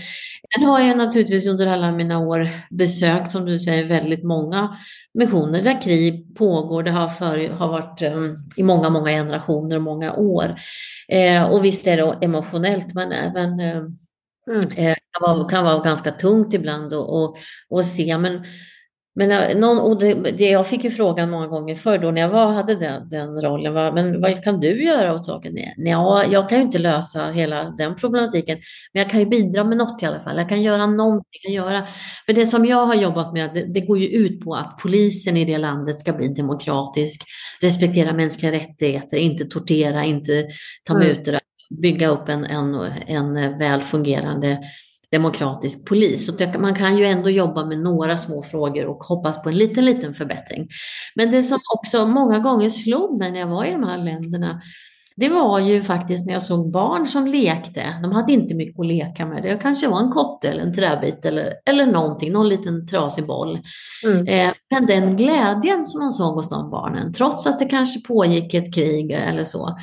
[0.55, 4.77] Sen har jag naturligtvis under alla mina år besökt, som du säger, väldigt många
[5.13, 6.84] missioner där krig pågår.
[6.84, 10.55] Det har, för, har varit um, i många, många generationer och många år.
[11.11, 13.77] Eh, och visst är det emotionellt, men även eh,
[14.47, 14.59] mm.
[14.77, 18.17] eh, kan, vara, kan vara ganska tungt ibland att se.
[18.17, 18.43] Men
[19.15, 22.21] men eh, någon, och det, det, jag fick ju frågan många gånger förr då när
[22.21, 25.57] jag var, hade den, den rollen, var, men vad kan du göra åt saken?
[25.77, 28.57] Ja, jag kan ju inte lösa hela den problematiken,
[28.93, 30.37] men jag kan ju bidra med något i alla fall.
[30.37, 31.25] Jag kan göra någonting.
[31.31, 31.87] Jag kan göra.
[32.25, 35.37] För det som jag har jobbat med, det, det, går ju ut på att polisen
[35.37, 37.21] i det landet ska bli demokratisk,
[37.61, 40.47] respektera mänskliga rättigheter, inte tortera, inte
[40.83, 41.07] ta mm.
[41.07, 41.39] mutor,
[41.81, 42.75] bygga upp en, en,
[43.07, 44.59] en väl fungerande
[45.11, 46.25] demokratisk polis.
[46.25, 49.85] Så man kan ju ändå jobba med några små frågor och hoppas på en liten,
[49.85, 50.67] liten förbättring.
[51.15, 54.61] Men det som också många gånger slog mig när jag var i de här länderna,
[55.19, 57.99] det var ju faktiskt när jag såg barn som lekte.
[58.01, 59.43] De hade inte mycket att leka med.
[59.43, 63.59] Det kanske var en kotte eller en träbit eller, eller någonting, någon liten trasig boll.
[64.05, 64.27] Mm.
[64.27, 68.53] Eh, men den glädjen som man såg hos de barnen, trots att det kanske pågick
[68.53, 69.77] ett krig eller så,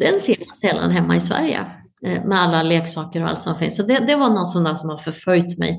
[0.00, 1.66] den ser man sällan hemma i Sverige.
[2.02, 3.76] Eh, med alla leksaker och allt som finns.
[3.76, 5.70] Så det, det var något sånt som har förföljt mig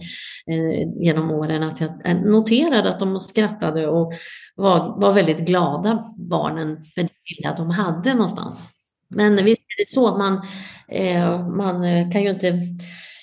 [0.51, 4.13] eh, genom åren, att jag eh, noterade att de skrattade och
[4.55, 8.69] var, var väldigt glada, barnen, för det lilla de hade någonstans.
[9.09, 10.41] Men visst är det så, man,
[10.87, 12.53] eh, man eh, kan ju inte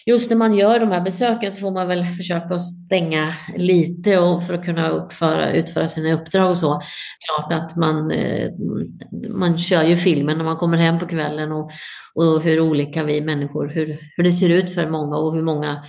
[0.06, 4.18] just när man gör de här besöken så får man väl försöka att stänga lite
[4.18, 6.82] och för att kunna uppföra, utföra sina uppdrag och så.
[7.26, 8.50] Klart att man, eh,
[9.28, 11.70] man kör ju filmen när man kommer hem på kvällen och,
[12.14, 15.84] och hur olika vi människor, hur, hur det ser ut för många och hur många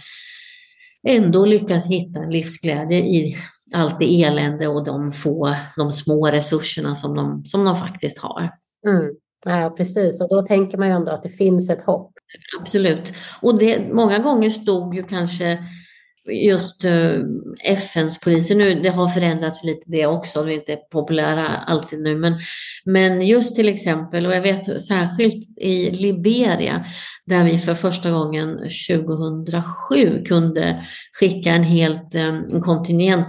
[1.08, 3.38] ändå lyckas hitta en livsglädje i
[3.74, 8.50] allt det elände och de få, de små resurserna som de, som de faktiskt har.
[8.88, 9.16] Mm.
[9.46, 10.22] Ja, precis.
[10.22, 12.12] Och då tänker man ju ändå att det finns ett hopp.
[12.60, 13.14] Absolut.
[13.42, 15.60] Och det, många gånger stod ju kanske
[16.32, 17.26] just eh, uh,
[17.64, 22.18] FNs poliser nu, det har förändrats lite det också, de är inte populära alltid nu,
[22.18, 22.34] men,
[22.86, 26.86] men just till exempel, och jag vet särskilt i Liberia,
[27.26, 28.58] där vi för första gången
[28.90, 30.84] 2007 kunde
[31.20, 32.62] skicka en helt eh, um, en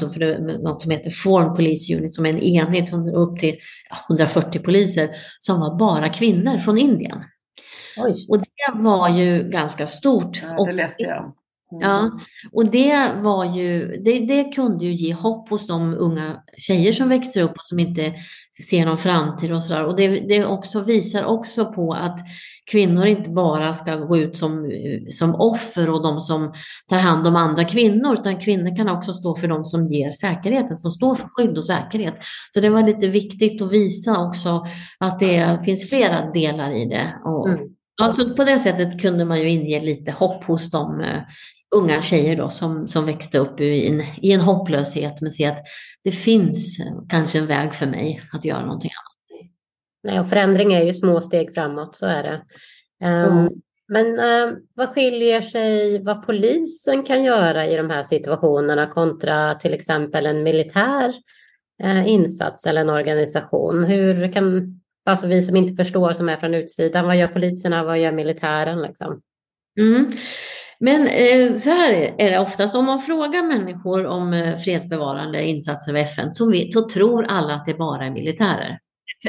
[0.09, 3.57] för det, något som heter Foreign Police Unit, som är en enhet upp till
[4.09, 7.23] 140 poliser, som var bara kvinnor från Indien.
[7.97, 8.27] Oj.
[8.29, 10.43] Och det var ju ganska stort.
[10.43, 11.33] Ja, det läste jag.
[11.71, 12.19] Ja, mm.
[12.53, 17.09] och det var ju, det, det kunde ju ge hopp hos de unga tjejer som
[17.09, 18.15] växer upp och som inte
[18.69, 19.85] ser någon framtid och sådär.
[19.85, 22.19] Och det, det också visar också på att
[22.71, 24.71] kvinnor inte bara ska gå ut som,
[25.11, 26.53] som offer och de som
[26.89, 30.77] tar hand om andra kvinnor, utan kvinnor kan också stå för de som ger säkerheten,
[30.77, 32.15] som står för skydd och säkerhet.
[32.51, 34.67] Så det var lite viktigt att visa också
[34.99, 37.15] att det finns flera delar i det.
[37.25, 37.76] Och, mm.
[38.03, 41.23] Alltså på det sättet kunde man ju inge lite hopp hos de eh,
[41.75, 45.59] unga tjejer då som, som växte upp i en, i en hopplöshet men se att
[46.05, 46.79] det finns
[47.09, 49.17] kanske en väg för mig att göra någonting annat.
[50.07, 52.43] Nej, och förändring är ju små steg framåt, så är det.
[53.07, 53.53] Um, mm.
[53.89, 59.75] Men uh, vad skiljer sig vad polisen kan göra i de här situationerna kontra till
[59.75, 61.15] exempel en militär
[61.85, 63.85] uh, insats eller en organisation?
[63.85, 67.99] Hur kan, alltså vi som inte förstår som är från utsidan, vad gör poliserna, vad
[67.99, 69.21] gör militären liksom?
[69.81, 70.07] Mm.
[70.81, 75.93] Men eh, så här är det oftast, om man frågar människor om eh, fredsbevarande insatser
[75.93, 78.79] av FN så, vi, så tror alla att det bara är militärer.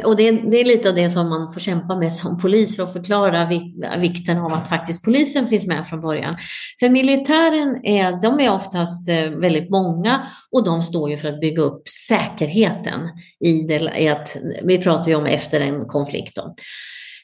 [0.04, 2.76] Och det är, det är, lite av det som man får kämpa med som polis
[2.76, 3.50] för att förklara
[3.97, 6.38] vikten av att faktiskt polisen finns med från början.
[6.80, 11.39] För militären är, de är oftast eh, väldigt många och de står ju för att
[11.39, 13.02] bygga upp säkerheten
[13.39, 16.36] i det, i att, vi pratar ju om efter en konflikt.
[16.36, 16.56] Då.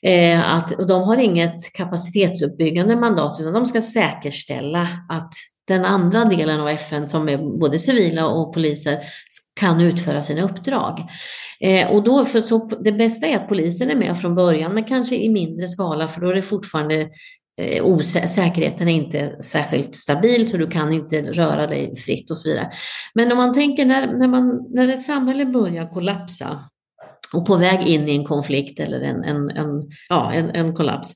[0.10, 5.34] Eh, att, och de har inget kapacitetsuppbyggande mandat utan de ska säkerställa att
[5.68, 9.00] den andra delen av FN som är både civila och poliser
[9.60, 11.00] kan utföra sina uppdrag.
[11.64, 14.84] Eh, och då, för så, det bästa är att polisen är med från början men
[14.84, 17.10] kanske i mindre skala för då är det fortfarande
[17.62, 22.50] eh, osäkerheten är inte särskilt stabil så du kan inte röra dig fritt och så
[22.50, 22.72] vidare.
[23.14, 26.60] Men om man tänker när, när, man, när ett samhälle börjar kollapsa
[27.34, 29.68] och på väg in i en konflikt eller en, en, en,
[30.10, 31.14] ja, en, en kollaps.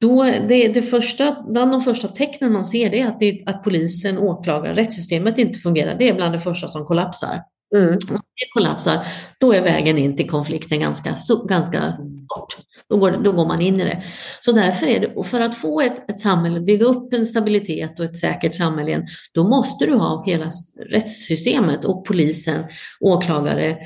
[0.00, 3.64] Då det, det första, bland de första tecknen man ser det är att, det, att
[3.64, 5.98] polisen, åklagaren, rättssystemet inte fungerar.
[5.98, 7.40] Det är bland det första som kollapsar.
[7.74, 7.92] Mm.
[7.92, 9.06] Om det kollapsar,
[9.40, 11.16] då är vägen in till konflikten ganska,
[11.48, 11.96] ganska
[12.26, 12.56] kort.
[12.88, 14.02] Då går, då går man in i det.
[14.40, 18.00] Så därför är det, och för att få ett, ett samhälle, bygga upp en stabilitet
[18.00, 20.50] och ett säkert samhälle igen, då måste du ha hela
[20.90, 22.64] rättssystemet och polisen,
[23.00, 23.76] åklagare,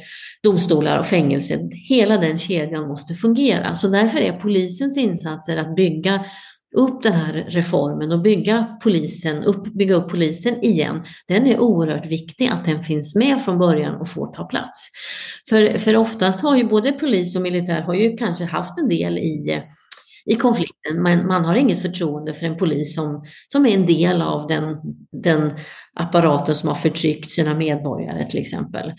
[0.43, 1.59] domstolar och fängelser.
[1.89, 3.75] Hela den kedjan måste fungera.
[3.75, 6.25] Så därför är polisens insatser att bygga
[6.77, 12.07] upp den här reformen och bygga polisen, upp, bygga upp polisen igen, den är oerhört
[12.07, 14.89] viktig att den finns med från början och får ta plats.
[15.49, 19.19] För, för oftast har ju både polis och militär har ju kanske haft en del
[19.19, 19.63] i
[20.29, 24.23] i konflikten, men man har inget förtroende för en polis som, som är en del
[24.23, 24.77] av den,
[25.23, 25.53] den
[25.95, 28.93] apparaten som har förtryckt sina medborgare till exempel.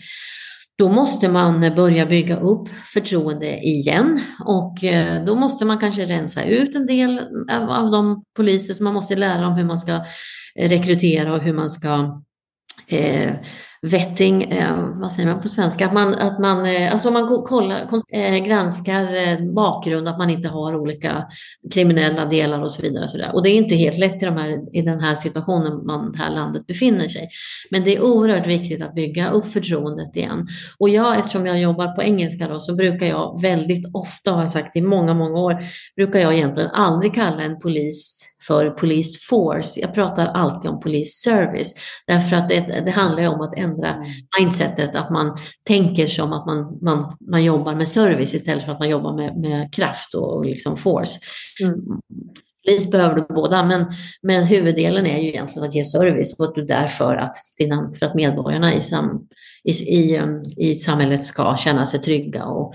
[0.80, 6.44] Då måste man börja bygga upp förtroende igen och eh, då måste man kanske rensa
[6.44, 7.20] ut en del
[7.68, 9.92] av de poliser som man måste lära om hur man ska
[10.54, 12.22] eh, rekrytera och hur man ska
[12.88, 13.32] eh,
[13.82, 17.88] vetting, eh, vad säger man på svenska, att man, att man, eh, alltså man kollar,
[18.12, 21.26] eh, granskar eh, bakgrund, att man inte har olika
[21.72, 23.04] kriminella delar och så vidare.
[23.04, 25.86] Och, så och det är inte helt lätt i, de här, i den här situationen
[25.86, 27.28] man, det här landet befinner sig.
[27.70, 30.46] Men det är oerhört viktigt att bygga upp förtroendet igen.
[30.78, 34.50] Och jag, eftersom jag jobbar på engelska då, så brukar jag väldigt ofta, har jag
[34.50, 35.58] sagt i många, många år,
[35.96, 39.80] brukar jag egentligen aldrig kalla en polis för Police Force.
[39.80, 41.74] Jag pratar alltid om Police Service
[42.06, 44.06] därför att det, det handlar om att ändra mm.
[44.38, 48.78] mindsetet, att man tänker som att man, man, man jobbar med service istället för att
[48.78, 51.18] man jobbar med, med kraft och liksom force.
[51.62, 51.80] Mm.
[52.64, 53.86] Polis behöver du båda, men,
[54.22, 57.36] men huvuddelen är ju egentligen att ge service och att du är där för att,
[57.98, 59.28] för att medborgarna i, sam,
[59.64, 62.74] i, i, um, i samhället ska känna sig trygga och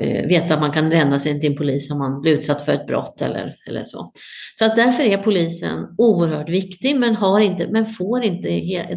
[0.00, 2.72] eh, veta att man kan vända sig till en polis om man blir utsatt för
[2.72, 4.12] ett brott eller, eller så.
[4.58, 8.48] Så att därför är polisen oerhört viktig men, har inte, men får inte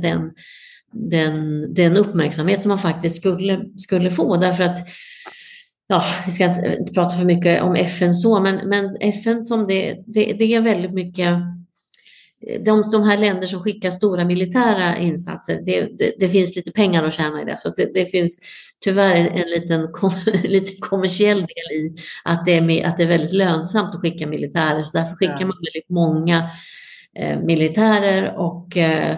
[0.02, 0.32] den,
[0.92, 4.38] den, den uppmärksamhet som man faktiskt skulle, skulle få.
[4.38, 4.78] Därför att
[5.88, 9.68] ja, vi ska inte, inte, prata för mycket om FN så, men, men FN som
[9.68, 11.34] det, det, det är väldigt mycket
[12.66, 17.04] de, de här länder som skickar stora militära insatser, det, det, det finns lite pengar
[17.04, 17.58] att tjäna i det.
[17.58, 18.40] Så det, det finns
[18.84, 20.12] tyvärr en liten, kom,
[20.44, 24.82] liten kommersiell del i att det, är, att det är väldigt lönsamt att skicka militärer.
[24.82, 26.50] Så därför skickar man väldigt många
[27.20, 29.18] eh, militärer och eh,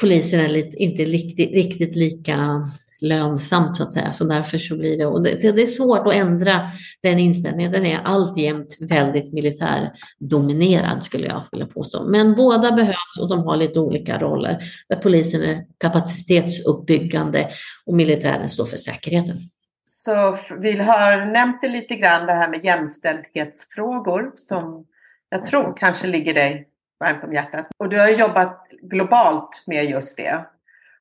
[0.00, 2.62] polisen är lite, inte riktigt, riktigt lika
[3.02, 4.12] lönsamt så att säga.
[4.12, 6.70] Så därför så blir det, och det, det är svårt att ändra
[7.02, 7.72] den inställningen.
[7.72, 12.04] Den är alltjämt väldigt militärdominerad skulle jag vilja påstå.
[12.04, 14.58] Men båda behövs och de har lite olika roller.
[14.88, 17.48] Där polisen är kapacitetsuppbyggande
[17.86, 19.36] och militären står för säkerheten.
[19.84, 24.86] Så vi har nämnt det lite grann det här med jämställdhetsfrågor som
[25.28, 26.66] jag tror kanske ligger dig
[27.00, 27.66] varmt om hjärtat.
[27.78, 30.46] Och du har jobbat globalt med just det.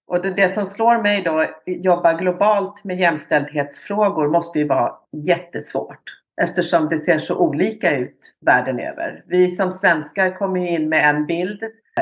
[0.10, 6.04] Och det, det som slår mig då, jobba globalt med jämställdhetsfrågor måste ju vara jättesvårt.
[6.42, 9.24] Eftersom det ser så olika ut världen över.
[9.28, 11.60] Vi som svenskar kommer in med en bild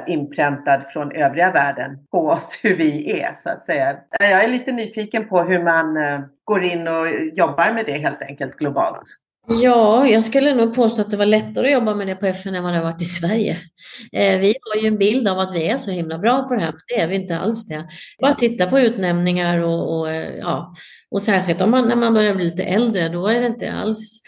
[0.08, 3.98] inpräntad från övriga världen på oss hur vi är så att säga.
[4.20, 8.22] Jag är lite nyfiken på hur man eh, går in och jobbar med det helt
[8.22, 9.04] enkelt globalt.
[9.50, 12.56] Ja, jag skulle nog påstå att det var lättare att jobba med det på FN
[12.56, 13.58] än vad det har varit i Sverige.
[14.12, 16.62] Eh, vi har ju en bild av att vi är så himla bra på det
[16.62, 17.88] här, men det är vi inte alls det.
[18.22, 20.74] Bara titta på utnämningar och, och eh, ja,
[21.12, 24.22] och särskilt om man, när man börjar bli lite äldre, då är det inte alls,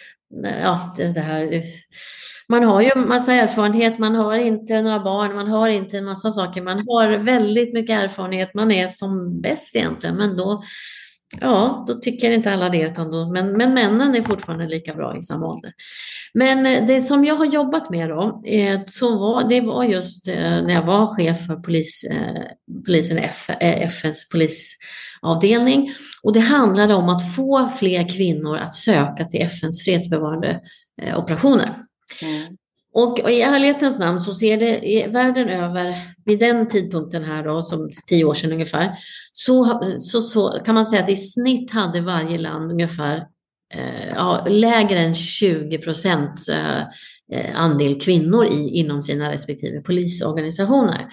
[0.45, 1.63] eh, ja, det, det här eh,
[2.49, 6.31] man har ju massa erfarenhet, man har inte några barn, man har inte en massa
[6.31, 10.63] saker, man har väldigt mycket erfarenhet, man är som bäst egentligen, men då
[11.37, 15.17] Ja, då tycker inte alla det, utan då, men, men männen är fortfarande lika bra
[15.17, 15.73] i samma ålder.
[16.33, 20.27] Men eh, det som jag har jobbat med då, eh, så var, det var just
[20.27, 22.05] eh, när jag var chef för polis,
[22.85, 23.17] polisen
[23.59, 25.91] FNs polisavdelning.
[26.23, 30.61] Och det handlade om att få fler kvinnor att söka till FNs fredsbevarande
[31.15, 31.73] operationer.
[32.21, 32.57] Mm.
[32.93, 37.61] Och, i ärlighetens namn så ser det i världen över, vid den tidpunkten här då,
[37.61, 38.91] som tio år sedan ungefär,
[39.31, 43.17] så, så, så kan man säga att i snitt hade varje land ungefär
[43.73, 46.79] eh, ja, lägre än 20 procent eh,
[47.31, 51.07] eh, andel kvinnor i, inom sina respektive polisorganisationer.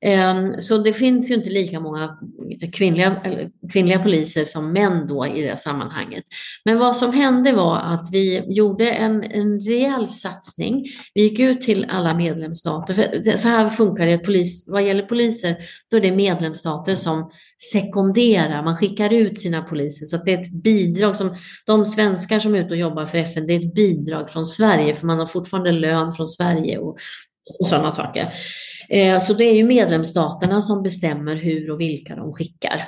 [0.00, 2.18] Ehm, så det finns ju inte lika många
[2.72, 3.22] kvinnliga,
[3.72, 6.24] kvinnliga poliser som män då i det sammanhanget.
[6.64, 10.84] Men vad som hände var att vi gjorde en, en rejäl satsning.
[11.14, 12.94] Vi gick ut till alla medlemsstater.
[12.94, 15.56] För så här funkar det, polis, vad gäller poliser,
[15.90, 17.30] då är det medlemsstater som
[17.72, 20.06] sekonderar, man skickar ut sina poliser.
[20.06, 21.34] Så det är ett bidrag som
[21.66, 24.94] de svenskar som är ute och jobbar för FN, det är ett bidrag från Sverige,
[24.94, 26.96] för man har fortfarande lön från Sverige och,
[27.58, 28.28] och sådana saker.
[28.88, 32.86] Eh, så det är ju medlemsstaterna som bestämmer hur och vilka de skickar.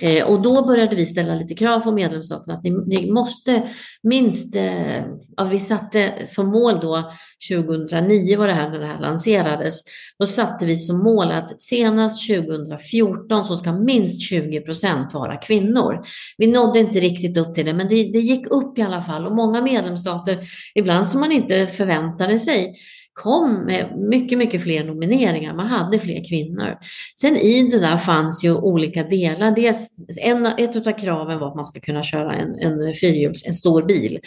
[0.00, 3.62] Eh, och då började vi ställa lite krav på medlemsstaterna att ni, ni måste
[4.02, 4.98] minst, eh,
[5.36, 7.10] ja, vi satte som mål då
[7.50, 9.80] 2009 var det här när det här lanserades,
[10.18, 16.00] då satte vi som mål att senast 2014 så ska minst 20 procent vara kvinnor.
[16.38, 19.26] Vi nådde inte riktigt upp till det, men det, det gick upp i alla fall
[19.26, 20.38] och många medlemsstater,
[20.74, 22.74] ibland som man inte förväntade sig,
[23.14, 25.54] kom med mycket, mycket fler nomineringar.
[25.54, 26.78] Man hade fler kvinnor.
[27.16, 29.50] Sen i det där fanns ju olika delar.
[29.50, 29.88] Dels,
[30.22, 33.82] en, ett av kraven var att man ska kunna köra en, en fyrhjuls, en stor
[33.82, 34.20] bil.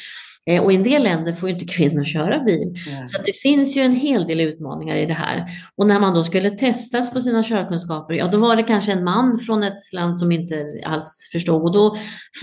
[0.47, 2.75] Eh, och i en del länder får inte kvinnor köra bil.
[2.89, 3.05] Mm.
[3.05, 5.45] Så det finns ju en hel del utmaningar i det här.
[5.75, 9.03] Och när man då skulle testas på sina körkunskaper, ja då var det kanske en
[9.03, 11.61] man från ett land som inte alls förstod.
[11.61, 11.97] Och då,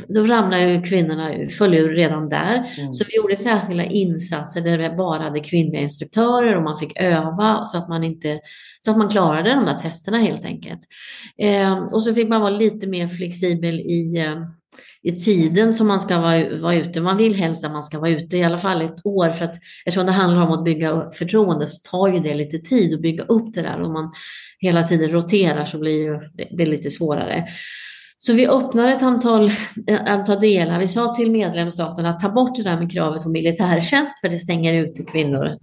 [0.09, 2.55] då ramlade ju kvinnorna, föll ur redan där.
[2.79, 2.95] Mm.
[2.95, 7.65] Så vi gjorde särskilda insatser där vi bara hade kvinnliga instruktörer och man fick öva
[7.65, 8.41] så att man, inte,
[8.81, 10.81] så att man klarade de där testerna helt enkelt.
[11.39, 14.43] Eh, och så fick man vara lite mer flexibel i eh,
[15.03, 17.01] i tiden som man ska vara, vara ute.
[17.01, 19.57] Man vill helst att man ska vara ute i alla fall ett år för att
[19.87, 23.25] eftersom det handlar om att bygga förtroende så tar ju det lite tid att bygga
[23.25, 23.83] upp det där.
[23.83, 24.13] Om man
[24.59, 27.47] hela tiden roterar så blir det, det lite svårare.
[28.27, 29.51] Så vi öppnade ett antal,
[29.87, 30.79] ett antal delar.
[30.79, 34.39] Vi sa till medlemsstaterna att ta bort det där med kravet på militärtjänst för det
[34.39, 35.59] stänger ute kvinnor.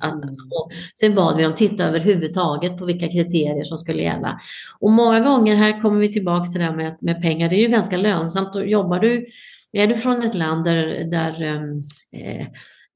[0.51, 4.39] Och sen bad vi dem titta överhuvudtaget på vilka kriterier som skulle gälla.
[4.79, 7.61] Och många gånger, här kommer vi tillbaka till det här med, med pengar, det är
[7.61, 8.55] ju ganska lönsamt.
[8.55, 9.25] Och jobbar du,
[9.73, 11.63] är du från ett land där, där ehm,
[12.13, 12.47] eh,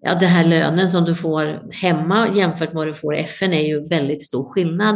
[0.02, 3.54] ja, den här lönen som du får hemma jämfört med vad du får i FN
[3.54, 4.96] är ju väldigt stor skillnad.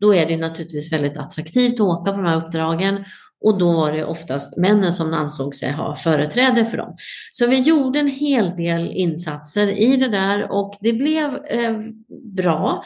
[0.00, 3.04] Då är det naturligtvis väldigt attraktivt att åka på de här uppdragen
[3.40, 6.96] och då var det oftast männen som ansåg sig ha företräde för dem.
[7.30, 11.78] Så vi gjorde en hel del insatser i det där och det blev eh,
[12.36, 12.84] bra.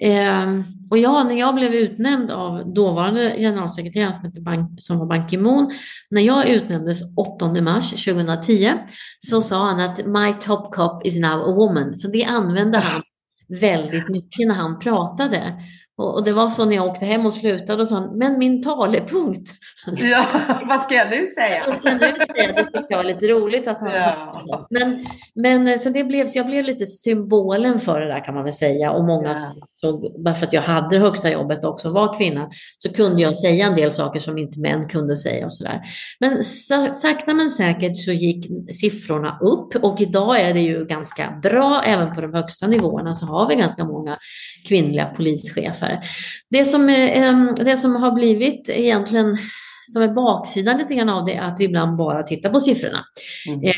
[0.00, 0.46] Eh,
[0.90, 5.28] och jag, när jag blev utnämnd av dåvarande generalsekreteraren som, heter Ban som var Ban
[5.28, 5.72] Ki-Moon,
[6.10, 8.72] när jag utnämndes 8 mars 2010
[9.18, 11.94] så sa han att my top cop is now a woman.
[11.94, 13.02] Så det använde han
[13.60, 15.60] väldigt mycket när han pratade.
[15.98, 19.50] Och, det var så när jag åkte hem och slutade och sa men min talepunkt.
[19.96, 20.26] Ja,
[20.68, 21.64] vad ska jag nu säga?
[21.66, 22.52] Vad ska jag nu säga?
[22.52, 24.42] Det tyckte jag var lite roligt att han ja.
[24.46, 24.66] så.
[24.70, 28.44] Men, men så det blev, så jag blev lite symbolen för det där kan man
[28.44, 28.92] väl säga.
[28.92, 29.54] Och många ja.
[29.80, 33.66] såg, bara för att jag hade högsta jobbet också var kvinna, så kunde jag säga
[33.66, 35.82] en del saker som inte män kunde säga och sådär.
[36.20, 36.42] Men
[36.94, 42.14] sakta men säkert så gick siffrorna upp och idag är det ju ganska bra, även
[42.14, 44.18] på de högsta nivåerna så har vi ganska många
[44.66, 46.00] kvinnliga polischefer.
[46.50, 46.86] Det som,
[47.56, 49.36] det som har blivit egentligen
[49.92, 53.04] som är baksidan lite grann av det är att vi ibland bara tittar på siffrorna.
[53.48, 53.72] Mm.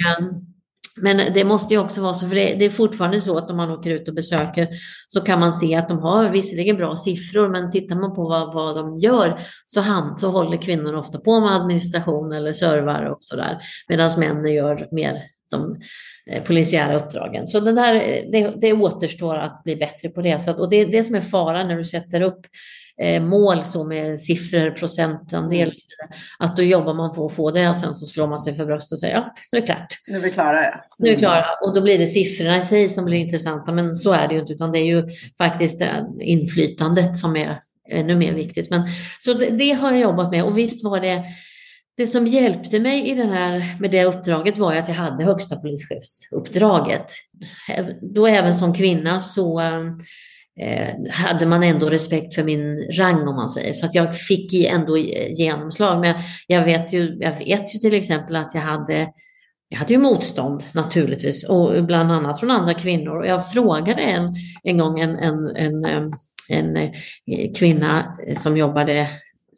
[1.02, 3.70] Men det måste ju också vara så, för det, är fortfarande så att om man
[3.70, 4.68] åker ut och besöker
[5.08, 8.54] så kan man se att de har visserligen bra siffror, men tittar man på vad,
[8.54, 13.16] vad de gör så, han, så håller kvinnor ofta på med administration eller servar och
[13.20, 13.58] sådär,
[13.88, 15.80] medan männen gör mer de
[16.30, 17.46] eh, polisiära uppdragen.
[17.46, 17.94] Så det, där,
[18.32, 20.42] det, det återstår att bli bättre på det.
[20.42, 22.46] Så att, och det är det som är faran när du sätter upp
[23.02, 25.74] eh, mål så med siffror, procentandel,
[26.38, 28.66] att då jobbar man på att få det och sen så slår man sig för
[28.66, 29.94] bröstet och säger ja, nu är det klart.
[30.08, 30.62] Nu är vi klara.
[30.62, 30.68] Ja.
[30.68, 30.80] Mm.
[30.98, 33.96] Nu är vi klara och då blir det siffrorna i sig som blir intressanta, men
[33.96, 35.82] så är det ju inte, utan det är ju faktiskt
[36.20, 38.70] inflytandet som är ännu mer viktigt.
[38.70, 38.82] Men,
[39.18, 41.24] så det, det har jag jobbat med och visst var det
[41.98, 45.56] det som hjälpte mig i den här, med det uppdraget var att jag hade högsta
[45.56, 47.12] polischefsuppdraget.
[48.14, 49.60] Då även som kvinna så
[50.60, 53.72] eh, hade man ändå respekt för min rang om man säger.
[53.72, 56.00] Så att jag fick ändå eh, genomslag.
[56.00, 56.14] Men
[56.46, 59.08] jag vet ju, jag vet ju till exempel att jag hade
[59.68, 63.16] jag hade ju motstånd naturligtvis, och bland annat från andra kvinnor.
[63.16, 66.08] Och jag frågade en, en gång en, en, en, eh,
[66.48, 66.90] en eh,
[67.58, 69.08] kvinna som jobbade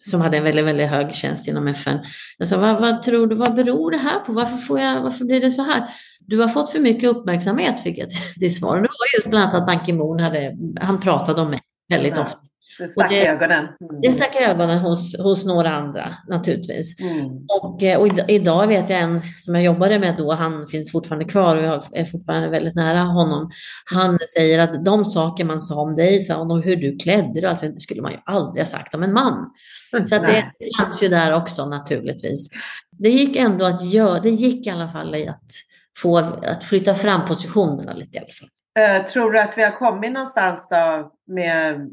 [0.02, 1.98] som hade en väldigt, väldigt hög tjänst inom FN.
[2.38, 4.32] Jag sa, vad, vad, tror du, vad beror det här på?
[4.32, 5.84] Varför, får jag, varför blir det så här?
[6.20, 8.08] Du har fått för mycket uppmärksamhet, fick jag
[8.40, 8.76] till svar.
[8.76, 12.38] Det var just bland annat att Ban Ki-Moon hade, han pratade om mig väldigt ofta.
[12.80, 13.58] Det stack i ögonen.
[13.58, 14.00] Mm.
[14.02, 17.00] Det stack i ögonen hos, hos några andra naturligtvis.
[17.00, 17.26] Mm.
[17.62, 21.24] Och, eh, och idag vet jag en som jag jobbade med då, han finns fortfarande
[21.24, 23.50] kvar och jag är fortfarande väldigt nära honom.
[23.84, 27.44] Han säger att de saker man sa om dig, sa om hur du klädde dig,
[27.44, 29.50] alltså, det skulle man ju aldrig ha sagt om en man.
[29.90, 32.48] Så att det fanns ju där också naturligtvis.
[32.90, 35.50] Det gick ändå att göra, det gick i alla fall att
[35.96, 38.48] få att flytta fram positionerna lite i alla fall.
[38.78, 41.90] Uh, tror du att vi har kommit någonstans då med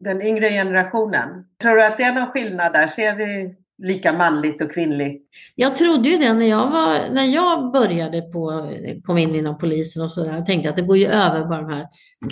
[0.00, 1.28] den yngre generationen?
[1.62, 2.86] Tror du att det är någon skillnad där?
[2.86, 5.22] Ser vi lika manligt och kvinnligt?
[5.54, 8.72] Jag trodde ju det när jag, var, när jag började på,
[9.04, 10.34] kom in inom polisen och sådär.
[10.34, 11.86] Jag tänkte att det går ju över bara de här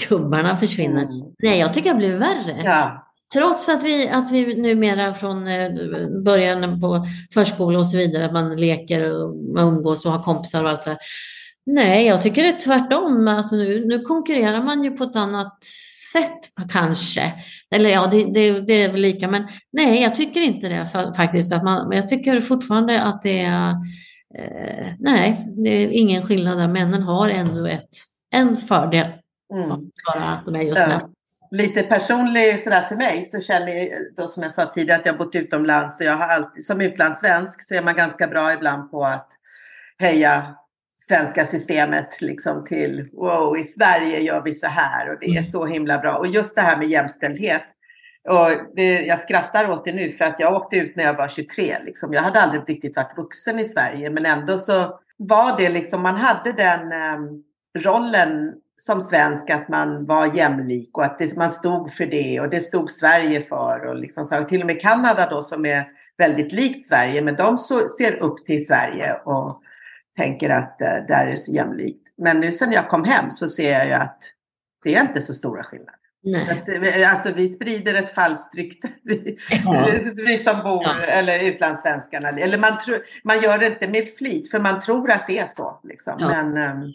[0.09, 1.03] gubbarna försvinner.
[1.03, 1.27] Mm.
[1.43, 2.63] Nej, jag tycker har blivit värre.
[2.65, 3.05] Ja.
[3.33, 5.71] Trots att vi, att vi numera från eh,
[6.25, 10.65] början på förskola och så vidare, att man leker och man umgås och har kompisar
[10.65, 10.99] och allt det där.
[11.67, 13.29] Nej, jag tycker det är tvärtom.
[13.29, 15.59] Alltså nu, nu konkurrerar man ju på ett annat
[16.13, 17.33] sätt kanske.
[17.75, 21.53] Eller ja, det, det, det är väl lika, men nej, jag tycker inte det faktiskt.
[21.53, 23.71] Att man, jag tycker fortfarande att det är,
[24.39, 26.69] eh, nej, det är ingen skillnad där.
[26.69, 27.89] Männen har ändå ett,
[28.31, 29.07] en fördel.
[29.55, 29.91] Mm.
[30.45, 31.01] De är just män
[31.51, 35.19] lite personlig sådär för mig så känner jag då som jag sa tidigare att jag
[35.19, 39.05] bott utomlands och jag har alltid, som utlandssvensk så är man ganska bra ibland på
[39.05, 39.29] att
[39.99, 40.55] höja
[40.99, 45.45] svenska systemet liksom till wow, i Sverige gör vi så här och det är mm.
[45.45, 46.17] så himla bra.
[46.17, 47.65] Och just det här med jämställdhet.
[48.29, 51.29] Och det, jag skrattar åt det nu för att jag åkte ut när jag var
[51.29, 51.77] 23.
[51.85, 52.13] Liksom.
[52.13, 56.17] Jag hade aldrig riktigt varit vuxen i Sverige men ändå så var det liksom, man
[56.17, 57.43] hade den um,
[57.79, 62.51] rollen som svensk att man var jämlik och att det, man stod för det och
[62.51, 63.87] det stod Sverige för.
[63.87, 65.85] Och liksom så, och till och med Kanada då som är
[66.19, 69.63] väldigt likt Sverige, men de så, ser upp till Sverige och
[70.19, 72.09] tänker att eh, där är det så jämlikt.
[72.19, 74.19] Men nu sen jag kom hem så ser jag ju att
[74.85, 75.98] det är inte så stora skillnader.
[76.27, 79.89] Att, eh, alltså vi sprider ett falskt rykte, vi, ja.
[80.27, 80.95] vi som bor, ja.
[81.05, 82.29] eller utlandssvenskarna.
[82.29, 82.95] Eller man, tro,
[83.25, 85.81] man gör det inte med flit, för man tror att det är så.
[85.85, 86.15] Liksom.
[86.19, 86.29] Ja.
[86.29, 86.95] Men, um, mm.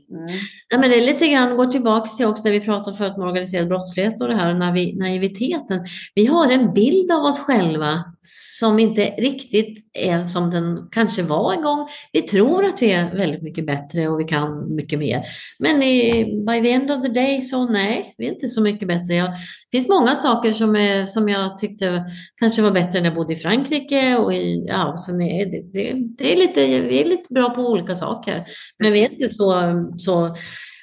[0.70, 3.24] ja, men det är lite grann, går tillbaka till också när vi pratar förut om
[3.24, 4.54] organiserad brottslighet och det här
[5.00, 5.80] naiviteten.
[6.16, 11.54] Vi har en bild av oss själva som inte riktigt är som den kanske var
[11.54, 11.88] en gång.
[12.12, 15.24] Vi tror att vi är väldigt mycket bättre och vi kan mycket mer.
[15.60, 18.88] Men i, by the end of the day så nej, vi är inte så mycket
[18.88, 19.13] bättre.
[19.22, 22.06] Det finns många saker som, är, som jag tyckte
[22.40, 24.18] kanske var bättre när jag bodde i Frankrike.
[24.18, 27.62] Och i, ja, så nej, det, det, det, är lite, vi är lite bra på
[27.62, 28.46] olika saker.
[28.80, 30.36] Men vi är inte så, så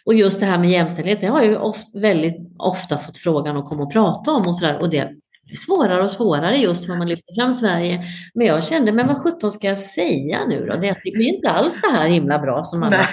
[0.05, 3.57] och just det här med jämställdhet, det har jag ju ofta, väldigt ofta fått frågan
[3.57, 4.81] att komma och prata om och sådär.
[4.81, 5.11] Och det
[5.67, 8.05] svårare och svårare just när man lyfter fram Sverige.
[8.35, 10.77] Men jag kände, men vad sjutton ska jag säga nu då?
[10.77, 13.09] Det blir inte alls så här himla bra som, alla,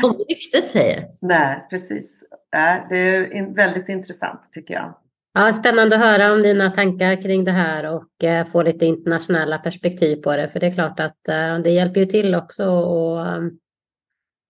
[0.00, 1.04] som ryktet säger.
[1.22, 2.24] Nej, precis.
[2.56, 4.94] Äh, det är väldigt intressant tycker jag.
[5.34, 9.58] Ja, spännande att höra om dina tankar kring det här och eh, få lite internationella
[9.58, 10.48] perspektiv på det.
[10.48, 13.58] För det är klart att eh, det hjälper ju till också att um,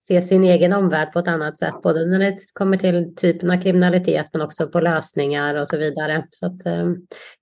[0.05, 1.83] se sin egen omvärld på ett annat sätt.
[1.83, 6.27] Både när det kommer till typen av kriminalitet men också på lösningar och så vidare.
[6.31, 6.89] Så att eh,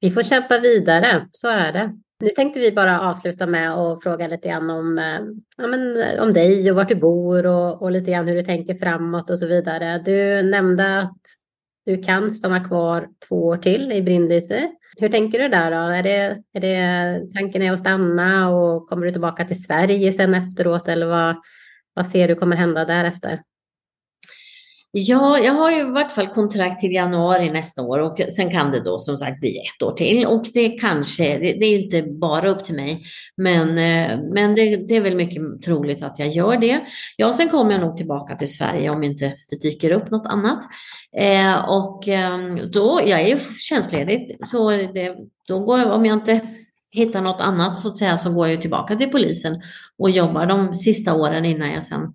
[0.01, 1.93] vi får kämpa vidare, så är det.
[2.21, 5.21] Nu tänkte vi bara avsluta med att fråga lite grann om, eh,
[5.57, 8.43] ja, men, eh, om dig och vart du bor och, och lite grann hur du
[8.43, 9.99] tänker framåt och så vidare.
[9.99, 11.21] Du nämnde att
[11.87, 14.71] du kan stanna kvar två år till i Brindisi.
[14.99, 15.77] Hur tänker du där då?
[15.77, 20.35] Är det, är det, tanken är att stanna och kommer du tillbaka till Sverige sen
[20.35, 21.37] efteråt eller vad,
[21.95, 23.41] vad ser du kommer hända därefter?
[24.93, 28.71] Ja, jag har ju i vart fall kontrakt till januari nästa år och sen kan
[28.71, 30.27] det då som sagt bli ett år till.
[30.27, 33.03] Och det kanske, det, det är inte bara upp till mig,
[33.37, 36.81] men, eh, men det, det, är väl mycket troligt att jag gör det.
[37.17, 40.61] Ja, sen kommer jag nog tillbaka till Sverige om inte det dyker upp något annat.
[41.17, 45.17] Eh, och ehm, då, jag är ju tjänstledig, så det,
[45.49, 46.41] då går jag, om jag inte
[46.91, 49.63] hittar något annat så att säga, så går jag tillbaka till polisen
[49.99, 52.13] och jobbar de sista åren innan jag sen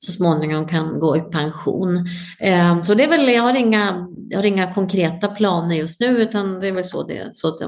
[0.00, 2.06] så småningom kan gå i pension.
[2.40, 6.06] Eh, så det är väl, jag har, inga, jag har inga konkreta planer just nu
[6.06, 7.60] utan det är väl så det så att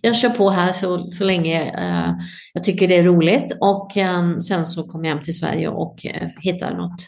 [0.00, 2.14] jag kör på här så, så länge eh,
[2.54, 6.06] jag tycker det är roligt och eh, sen så kommer jag hem till Sverige och
[6.40, 7.06] hittar något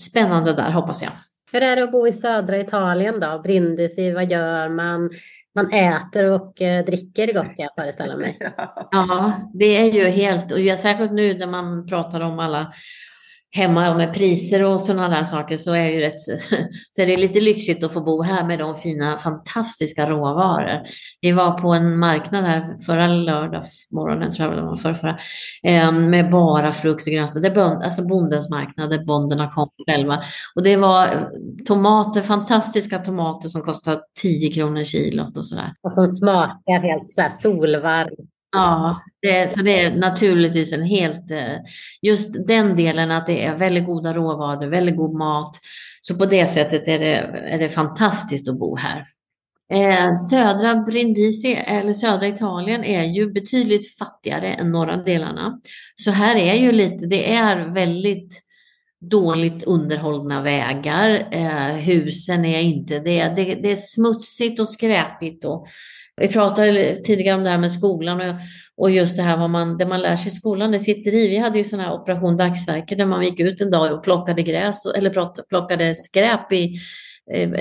[0.00, 1.12] spännande där hoppas jag.
[1.52, 3.40] Hur är det att bo i södra Italien då?
[3.44, 5.10] Brindisi, vad gör man?
[5.54, 6.52] Man äter och
[6.86, 8.38] dricker gott kan jag föreställa mig.
[8.90, 12.72] Ja, det är ju helt, och särskilt nu när man pratar om alla
[13.50, 16.20] hemma med priser och sådana där saker så är, ju rätt,
[16.92, 20.82] så är det lite lyxigt att få bo här med de fina fantastiska råvaror.
[21.20, 25.18] Vi var på en marknad här förra lördag morgonen, tror jag det var, förra,
[25.62, 27.50] eh, med bara frukt och grönsaker.
[27.50, 30.22] Det är alltså bondens marknad där bonderna kom själva.
[30.54, 31.10] Och det var eh,
[31.66, 35.74] tomater, fantastiska tomater som kostade 10 kronor kilot och sådär.
[35.82, 38.30] Och som smakar helt så här solvarmt.
[38.52, 41.56] Ja, det, så det är naturligtvis en helt, eh,
[42.02, 45.56] just den delen att det är väldigt goda råvaror, väldigt god mat.
[46.00, 47.16] Så på det sättet är det,
[47.50, 49.04] är det fantastiskt att bo här.
[49.72, 55.60] Eh, södra Brindisi, eller södra Italien, är ju betydligt fattigare än norra delarna.
[55.96, 58.42] Så här är ju lite, det är väldigt
[59.00, 61.28] dåligt underhållna vägar.
[61.32, 65.66] Eh, husen är inte, det, det, det är smutsigt och skräpigt och
[66.20, 68.34] vi pratade tidigare om det här med skolan och,
[68.76, 71.28] och just det här vad man, det man lär sig i skolan, det sitter i.
[71.28, 74.42] Vi hade ju sån här operation dagsverke där man gick ut en dag och plockade
[74.42, 76.80] gräs eller plockade skräp i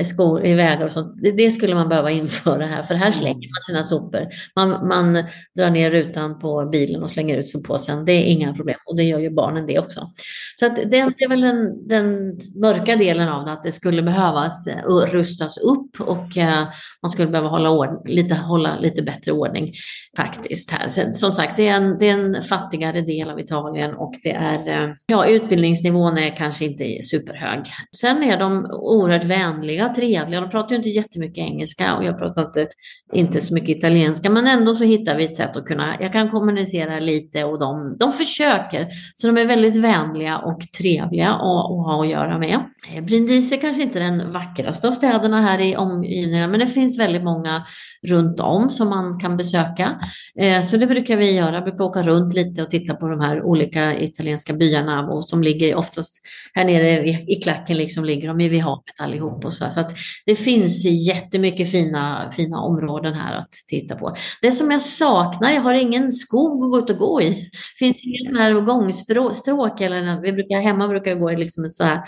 [0.04, 1.14] skor i vägar och sånt.
[1.38, 4.28] Det, skulle man behöva införa här, för här slänger man sina sopor.
[4.56, 5.14] Man, man
[5.58, 8.06] drar ner rutan på bilen och slänger ut soppåsen.
[8.06, 10.12] Det är inga problem och det gör ju barnen det också.
[10.60, 14.02] Så att det, det är väl den, den, mörka delen av det, att det skulle
[14.02, 16.68] behövas uh, rustas upp och uh,
[17.02, 19.74] man skulle behöva hålla, ord, lite, hålla lite bättre ordning
[20.18, 20.88] faktiskt här.
[20.88, 24.34] Så, som sagt, det är, en, det är en fattigare del av Italien och det
[24.34, 27.60] är, ja, utbildningsnivån är kanske inte superhög.
[27.96, 30.42] Sen är de oerhört vänliga vänliga, trevliga.
[30.42, 32.68] De pratar ju inte jättemycket engelska och jag pratar inte,
[33.14, 36.30] inte så mycket italienska, men ändå så hittar vi ett sätt att kunna, jag kan
[36.30, 38.88] kommunicera lite och de, de försöker.
[39.16, 42.60] Så de är väldigt vänliga och trevliga att, att ha att göra med.
[42.96, 47.00] Eh, Brindisi är kanske inte den vackraste av städerna här i omgivningen, men det finns
[47.00, 47.66] väldigt många
[48.08, 50.00] runt om som man kan besöka.
[50.40, 53.20] Eh, så det brukar vi göra, jag brukar åka runt lite och titta på de
[53.20, 56.22] här olika italienska byarna och som ligger oftast
[56.54, 59.70] här nere i klacken, liksom ligger de ju vid havet allihop och så.
[59.70, 59.92] Så att
[60.26, 64.16] det finns jättemycket fina, fina områden här att titta på.
[64.42, 67.30] Det som jag saknar, jag har ingen skog att gå ut och gå i.
[67.30, 71.84] Det finns inga sådana här gångstråk eller vi brukar, hemma brukar jag gå liksom så
[71.84, 72.02] här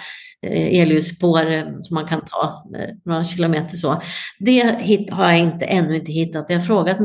[0.47, 4.01] elljusspår eh, som man kan ta eh, några kilometer så.
[4.39, 4.61] Det
[5.11, 6.45] har jag inte, ännu inte hittat.
[6.49, 6.97] Jag har frågat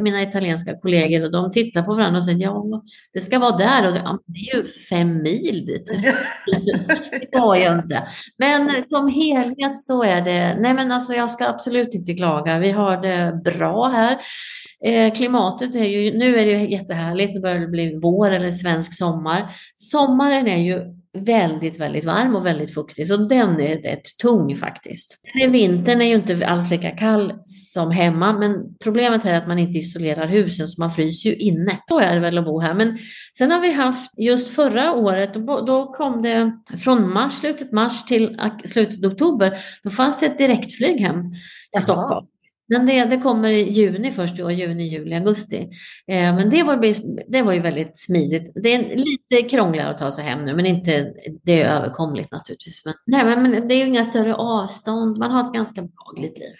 [0.00, 2.82] mina italienska kollegor och de tittar på varandra och säger ja,
[3.12, 5.86] det ska vara där och det, ja, det är ju fem mil dit.
[7.32, 8.02] det var jag inte.
[8.38, 12.58] Men som helhet så är det, nej men alltså jag ska absolut inte klaga.
[12.58, 14.18] Vi har det bra här.
[15.16, 18.94] Klimatet är ju, nu är det ju jättehärligt, nu börjar det bli vår eller svensk
[18.94, 19.54] sommar.
[19.74, 20.80] Sommaren är ju
[21.18, 25.16] väldigt, väldigt varm och väldigt fuktig, så den är rätt tung faktiskt.
[25.48, 29.78] Vintern är ju inte alls lika kall som hemma, men problemet är att man inte
[29.78, 31.78] isolerar husen så man fryser ju inne.
[31.88, 32.74] Så är det väl att bo här.
[32.74, 32.98] Men
[33.38, 35.34] sen har vi haft, just förra året,
[35.66, 36.52] då kom det
[36.84, 41.22] från mars, slutet mars till slutet oktober, då fanns det ett direktflyg hem
[41.72, 42.26] till Stockholm.
[42.72, 45.68] Men det, det kommer i juni först i år, juni, juli, augusti.
[46.06, 46.76] Eh, men det var,
[47.32, 48.52] det var ju väldigt smidigt.
[48.54, 51.12] Det är lite krångligare att ta sig hem nu, men inte,
[51.42, 52.82] det är överkomligt naturligtvis.
[52.84, 55.18] Men, nej, men det är ju inga större avstånd.
[55.18, 56.54] Man har ett ganska behagligt liv.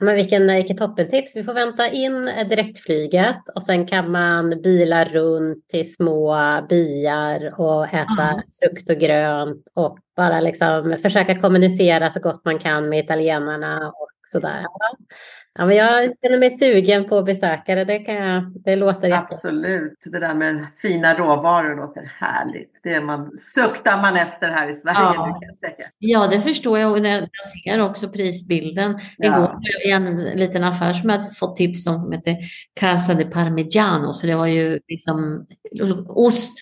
[0.00, 1.36] Men vilken, vilket toppentips.
[1.36, 6.36] Vi får vänta in direktflyget och sen kan man bila runt till små
[6.68, 8.42] byar och äta mm.
[8.60, 14.10] frukt och grönt och bara liksom försöka kommunicera så gott man kan med italienarna och
[14.32, 14.66] sådär.
[15.58, 17.84] Ja, men jag känner mig sugen på besökare.
[17.84, 19.20] Det, kan jag, det låter jätte...
[19.20, 19.98] Absolut.
[20.12, 22.80] Det där med fina råvaror låter härligt.
[22.82, 24.98] Det man, suktar man efter här i Sverige.
[24.98, 25.88] Ja, kan jag säga.
[25.98, 26.92] ja det förstår jag.
[26.92, 27.28] Och jag
[27.64, 28.98] ser också prisbilden.
[29.16, 29.26] Ja.
[29.26, 32.36] Igår i en liten affär som jag fått tips om som heter
[32.80, 34.12] Casa de Parmigiano.
[34.12, 35.46] Så det var ju liksom
[36.08, 36.54] ost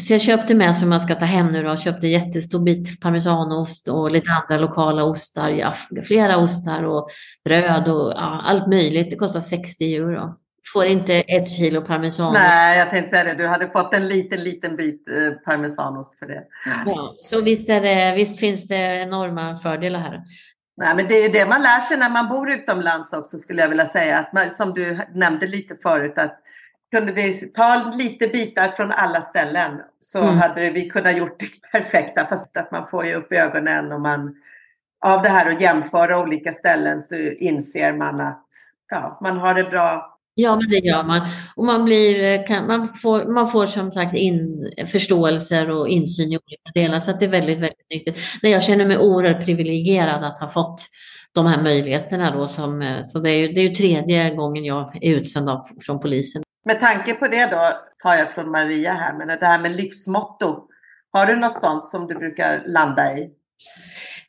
[0.00, 3.00] så jag köpte med som man ska ta hem nu då, jag köpte jättestor bit
[3.00, 5.74] parmesanost och lite andra lokala ostar, ja,
[6.06, 7.08] flera ostar och
[7.44, 9.10] bröd och ja, allt möjligt.
[9.10, 10.34] Det kostar 60 euro.
[10.72, 12.38] Får inte ett kilo parmesanost.
[12.38, 13.34] Nej, jag tänkte säga det.
[13.34, 16.42] Du hade fått en liten, liten bit eh, parmesanost för det.
[16.86, 20.22] Ja, så visst, är det, visst finns det enorma fördelar här.
[20.76, 23.68] Nej, men det är det man lär sig när man bor utomlands också skulle jag
[23.68, 24.18] vilja säga.
[24.18, 26.40] Att man, som du nämnde lite förut, att
[26.94, 30.36] kunde vi ta lite bitar från alla ställen så mm.
[30.36, 32.26] hade vi kunnat gjort det perfekta.
[32.26, 34.34] Fast att man får ju upp ögonen och man
[35.04, 38.46] av det här att jämföra olika ställen så inser man att
[38.90, 40.14] ja, man har det bra.
[40.34, 41.20] Ja, men det gör man.
[41.56, 46.38] Och man, blir, kan, man, får, man får som sagt in förståelser och insyn i
[46.38, 47.00] olika delar.
[47.00, 48.18] Så det är väldigt, väldigt nyttigt.
[48.42, 50.86] jag känner mig oerhört privilegierad att ha fått
[51.32, 52.36] de här möjligheterna.
[52.36, 55.68] Då som, så det är, ju, det är ju tredje gången jag är utsänd av,
[55.86, 56.42] från polisen.
[56.68, 60.64] Med tanke på det då tar jag från Maria här, men det här med livsmotto.
[61.12, 63.28] Har du något sånt som du brukar landa i?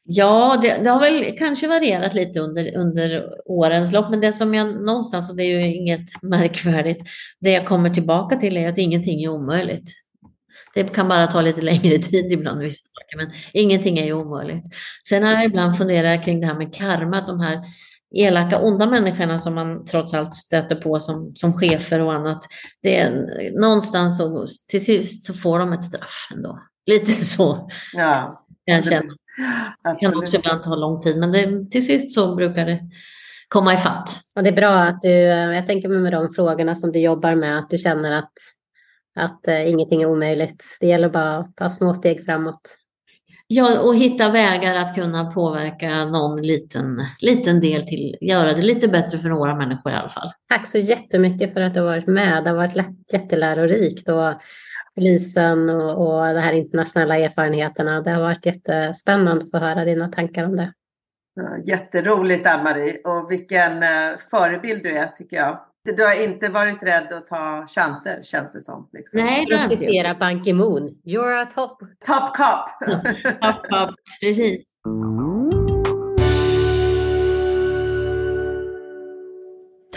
[0.03, 4.53] Ja, det, det, har väl kanske varierat lite under, under årens lopp, men det som
[4.53, 7.01] jag någonstans, och det är ju inget märkvärdigt,
[7.39, 9.91] det jag kommer tillbaka till är att ingenting är omöjligt.
[10.73, 14.63] Det kan bara ta lite längre tid ibland, vissa saker, men ingenting är ju omöjligt.
[15.09, 17.59] Sen har jag ibland funderat kring det här med karma, att de här
[18.11, 22.43] elaka, onda människorna som man trots allt stöter på som, som chefer och annat.
[22.81, 23.11] Det är
[23.61, 26.59] någonstans så, till sist så får de ett straff ändå.
[26.85, 27.69] Lite så.
[27.93, 28.45] Ja.
[28.65, 29.15] Jag känner.
[29.83, 32.79] Det kan också ibland ta lång tid, men det, till sist så brukar det
[33.47, 34.19] komma ifatt.
[34.35, 37.59] Och det är bra att du, jag tänker med de frågorna som du jobbar med,
[37.59, 38.33] att du känner att,
[39.15, 40.77] att uh, ingenting är omöjligt.
[40.79, 42.77] Det gäller bara att ta små steg framåt.
[43.51, 48.87] Ja, och hitta vägar att kunna påverka någon liten, liten del till, göra det lite
[48.87, 50.31] bättre för några människor i alla fall.
[50.49, 52.43] Tack så jättemycket för att du har varit med.
[52.43, 54.33] Det har varit jättelärorikt och
[54.95, 58.01] polisen och, och de här internationella erfarenheterna.
[58.01, 60.73] Det har varit jättespännande att få höra dina tankar om det.
[61.65, 65.59] jätteroligt Ann-Marie och vilken eh, förebild du är tycker jag.
[65.83, 68.89] Du har inte varit rädd att ta chanser känns det som.
[68.93, 69.19] Liksom.
[69.19, 71.01] Nej, det har citera Ban Ki-Moon.
[71.05, 71.79] You're a top...
[71.79, 72.89] Top cop.
[73.41, 74.63] top cop, precis.